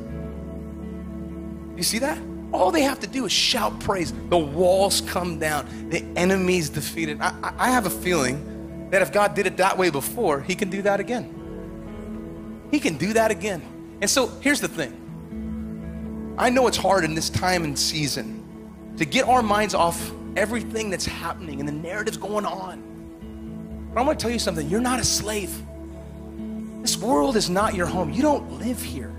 [1.76, 2.18] You see that?
[2.52, 4.12] All they have to do is shout praise.
[4.30, 7.20] The walls come down, the enemy's defeated.
[7.20, 10.70] I, I have a feeling that if God did it that way before, He can
[10.70, 12.68] do that again.
[12.70, 13.62] He can do that again.
[14.00, 18.42] And so here's the thing I know it's hard in this time and season
[18.96, 23.90] to get our minds off everything that's happening and the narratives going on.
[23.92, 25.54] But I'm gonna tell you something you're not a slave.
[26.82, 28.12] This world is not your home.
[28.12, 29.15] You don't live here.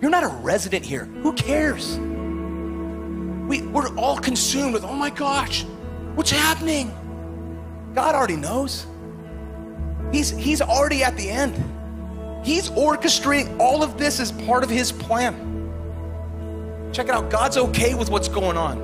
[0.00, 1.04] You're not a resident here.
[1.04, 1.98] Who cares?
[3.48, 5.64] We, we're all consumed with, oh my gosh,
[6.14, 6.94] what's happening?
[7.94, 8.86] God already knows.
[10.12, 11.56] He's, he's already at the end.
[12.44, 15.48] He's orchestrating all of this as part of his plan.
[16.92, 17.30] Check it out.
[17.30, 18.80] God's okay with what's going on.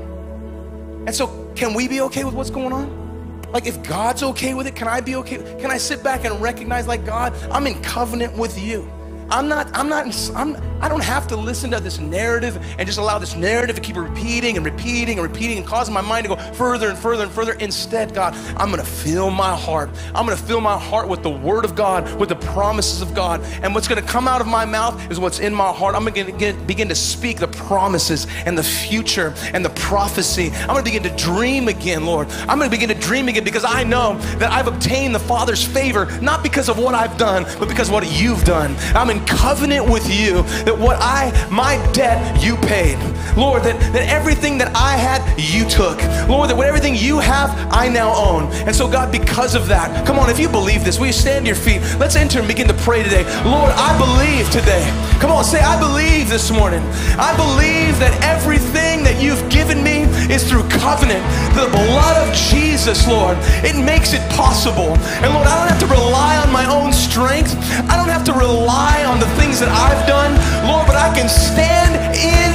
[1.07, 3.43] And so, can we be okay with what's going on?
[3.53, 5.39] Like, if God's okay with it, can I be okay?
[5.61, 8.91] Can I sit back and recognize, like, God, I'm in covenant with you?
[9.29, 10.07] I'm not, I'm not,
[10.37, 13.83] I'm, I don't have to listen to this narrative and just allow this narrative to
[13.83, 17.25] keep repeating and repeating and repeating and causing my mind to go further and further
[17.25, 17.55] and further.
[17.55, 19.91] Instead, God, I'm gonna fill my heart.
[20.15, 23.43] I'm gonna fill my heart with the Word of God, with the promises of God.
[23.63, 25.97] And what's gonna come out of my mouth is what's in my heart.
[25.97, 30.51] I'm gonna begin, begin to speak the promises and the future and the prophecy.
[30.53, 32.29] I'm gonna begin to dream again, Lord.
[32.43, 36.07] I'm gonna begin to dream again because I know that I've obtained the Father's favor,
[36.21, 38.77] not because of what I've done, but because of what you've done.
[38.95, 42.99] I'm in covenant with you that what I, my debt, you paid.
[43.37, 46.01] Lord, that, that everything that I had, you took.
[46.29, 48.51] Lord, that what everything you have, I now own.
[48.67, 51.45] And so, God, because of that, come on, if you believe this, will you stand
[51.45, 51.83] to your feet?
[51.99, 53.25] Let's enter and begin to pray today.
[53.45, 54.85] Lord, I believe today.
[55.21, 56.81] Come on, say, I believe this morning.
[57.19, 58.86] I believe that everything
[59.17, 61.25] that you've given me is through covenant.
[61.57, 64.93] The blood of Jesus, Lord, it makes it possible.
[65.25, 67.57] And Lord, I don't have to rely on my own strength.
[67.89, 70.37] I don't have to rely on the things that I've done,
[70.69, 72.46] Lord, but I can stand in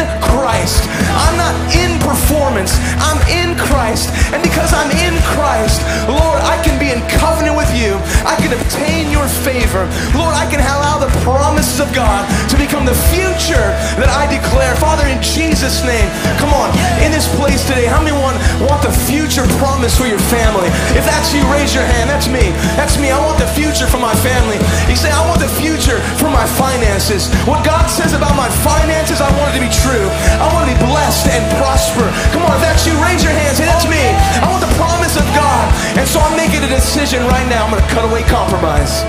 [0.52, 0.84] Christ.
[1.16, 4.12] I'm not in performance, I'm in Christ.
[4.36, 5.80] And because I'm in Christ,
[6.12, 7.96] Lord, I can be in covenant with you.
[8.28, 9.88] I can obtain your favor.
[10.12, 14.76] Lord, I can allow the promises of God to become the future that I declare.
[14.76, 18.36] Father, in Jesus' name, come on, in this place today, how many want,
[18.68, 20.68] want the future promise for your family?
[21.00, 22.12] If that's you, raise your hand.
[22.12, 22.52] That's me.
[22.76, 23.08] That's me.
[23.08, 24.60] I want the future for my family.
[24.92, 27.32] You say, I want the future for my finances.
[27.48, 30.12] What God says about my finances, I want it to be true.
[30.42, 32.06] I want to be blessed and prosper.
[32.34, 33.62] Come on, if that's you, raise your hands.
[33.62, 34.02] Hey, that's me.
[34.42, 35.66] I want the promise of God.
[35.98, 37.64] And so I'm making a decision right now.
[37.64, 39.06] I'm going to cut away compromise.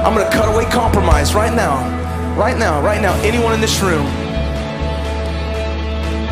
[0.00, 1.76] I'm going to cut away compromise right now.
[2.36, 3.12] Right now, right now.
[3.20, 4.06] Anyone in this room,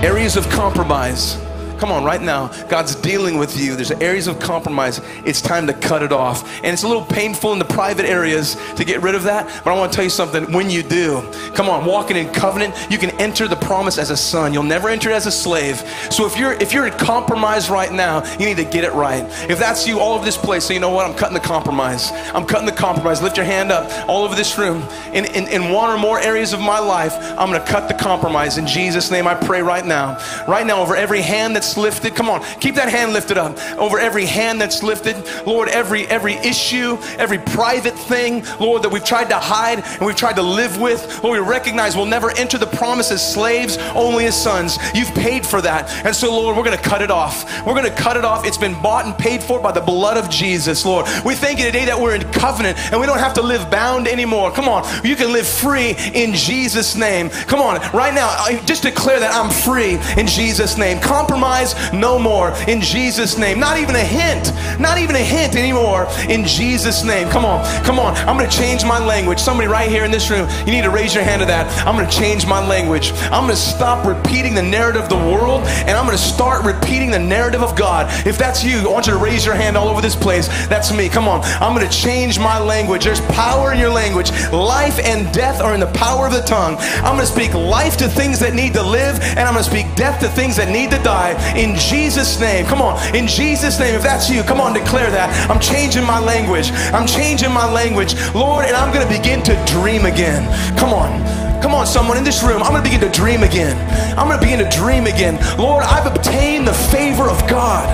[0.02, 1.36] areas of compromise,
[1.78, 3.76] Come on, right now, God's dealing with you.
[3.76, 5.00] There's areas of compromise.
[5.24, 6.48] It's time to cut it off.
[6.64, 9.62] And it's a little painful in the private areas to get rid of that.
[9.64, 10.52] But I want to tell you something.
[10.52, 11.22] When you do,
[11.54, 14.52] come on, walking in covenant, you can enter the promise as a son.
[14.52, 15.78] You'll never enter it as a slave.
[16.10, 19.24] So if you're if you're in compromise right now, you need to get it right.
[19.48, 21.08] If that's you all over this place, so you know what?
[21.08, 22.10] I'm cutting the compromise.
[22.34, 23.22] I'm cutting the compromise.
[23.22, 24.82] Lift your hand up all over this room.
[25.12, 27.94] In, in, in one or more areas of my life, I'm going to cut the
[27.94, 28.58] compromise.
[28.58, 30.18] In Jesus' name, I pray right now.
[30.48, 33.58] Right now, over every hand that's lifted, come on, keep that hand lifted up.
[33.78, 35.16] Over every hand that's lifted,
[35.46, 40.16] Lord, every every issue, every private thing, Lord, that we've tried to hide and we've
[40.16, 44.26] tried to live with, Lord, we recognize we'll never enter the promise as slaves, only
[44.26, 44.78] as sons.
[44.94, 45.90] You've paid for that.
[46.04, 47.44] And so, Lord, we're going to cut it off.
[47.66, 48.46] We're going to cut it off.
[48.46, 51.06] It's been bought and paid for by the blood of Jesus, Lord.
[51.24, 54.06] We thank you today that we're in covenant and we don't have to live bound
[54.06, 54.50] anymore.
[54.52, 57.30] Come on, you can live free in Jesus' name.
[57.30, 61.00] Come on, right now, just declare that I'm free in Jesus' name.
[61.00, 61.57] Compromise
[61.92, 63.58] no more in Jesus' name.
[63.58, 67.28] Not even a hint, not even a hint anymore in Jesus' name.
[67.28, 68.14] Come on, come on.
[68.28, 69.38] I'm going to change my language.
[69.38, 71.66] Somebody right here in this room, you need to raise your hand to that.
[71.86, 73.12] I'm going to change my language.
[73.24, 76.64] I'm going to stop repeating the narrative of the world and I'm going to start
[76.64, 78.06] repeating the narrative of God.
[78.26, 80.48] If that's you, I want you to raise your hand all over this place.
[80.68, 81.08] That's me.
[81.08, 81.42] Come on.
[81.60, 83.04] I'm going to change my language.
[83.04, 84.30] There's power in your language.
[84.52, 86.76] Life and death are in the power of the tongue.
[86.78, 89.70] I'm going to speak life to things that need to live and I'm going to
[89.70, 92.66] speak death to things that need to die in Jesus' name.
[92.66, 92.98] Come on.
[93.14, 95.50] In Jesus' name, if that's you, come on, declare that.
[95.50, 96.70] I'm changing my language.
[96.92, 98.14] I'm changing my language.
[98.34, 100.44] Lord, and I'm going to begin to dream again.
[100.76, 101.38] Come on.
[101.62, 102.62] Come on, someone in this room.
[102.62, 103.76] I'm to begin to dream again.
[104.16, 105.38] I'm to begin to dream again.
[105.58, 107.86] Lord, I've obtained the favor of God.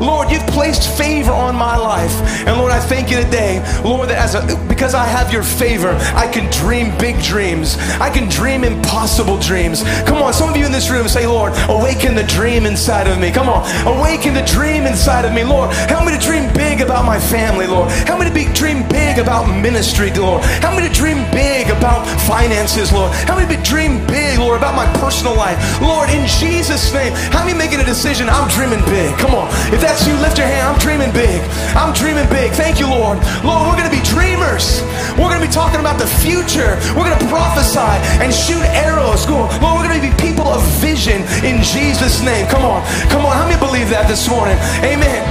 [0.00, 2.12] Lord, you've placed favor on my life.
[2.46, 5.96] And Lord, I thank you today, Lord, that as a, because I have your favor,
[6.14, 7.76] I can dream big dreams.
[8.00, 9.82] I can dream impossible dreams.
[10.08, 13.18] Come on, some of you in this room say, Lord, awaken the dream inside of
[13.20, 13.30] me.
[13.30, 15.44] Come on, awaken the dream inside of me.
[15.44, 17.90] Lord, help me to dream big about my family, Lord.
[18.08, 20.42] Help me to be, dream big about ministry, Lord.
[20.64, 23.12] Help me to dream big about finances, Lord.
[23.28, 25.58] Help me to dream big, Lord, about my personal life.
[25.80, 28.28] Lord, in Jesus' name, help me making a decision.
[28.28, 29.16] I'm dreaming big.
[29.18, 29.48] Come on.
[29.72, 30.70] If you, lift your hand.
[30.70, 31.42] I'm dreaming big.
[31.74, 32.52] I'm dreaming big.
[32.54, 33.18] Thank you, Lord.
[33.42, 34.86] Lord, we're going to be dreamers.
[35.18, 36.78] We're going to be talking about the future.
[36.94, 37.90] We're going to prophesy
[38.22, 39.26] and shoot arrows.
[39.26, 42.46] Lord, we're going to be people of vision in Jesus' name.
[42.46, 42.86] Come on.
[43.10, 43.34] Come on.
[43.34, 44.54] How many believe that this morning?
[44.86, 45.26] Amen.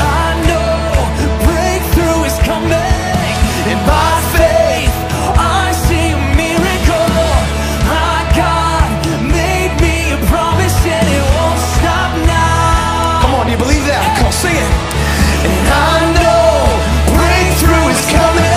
[0.00, 0.96] I know
[1.44, 2.72] breakthrough is coming
[3.68, 4.15] in my
[14.36, 14.70] Sing it.
[15.48, 18.55] And I know breakthrough is coming.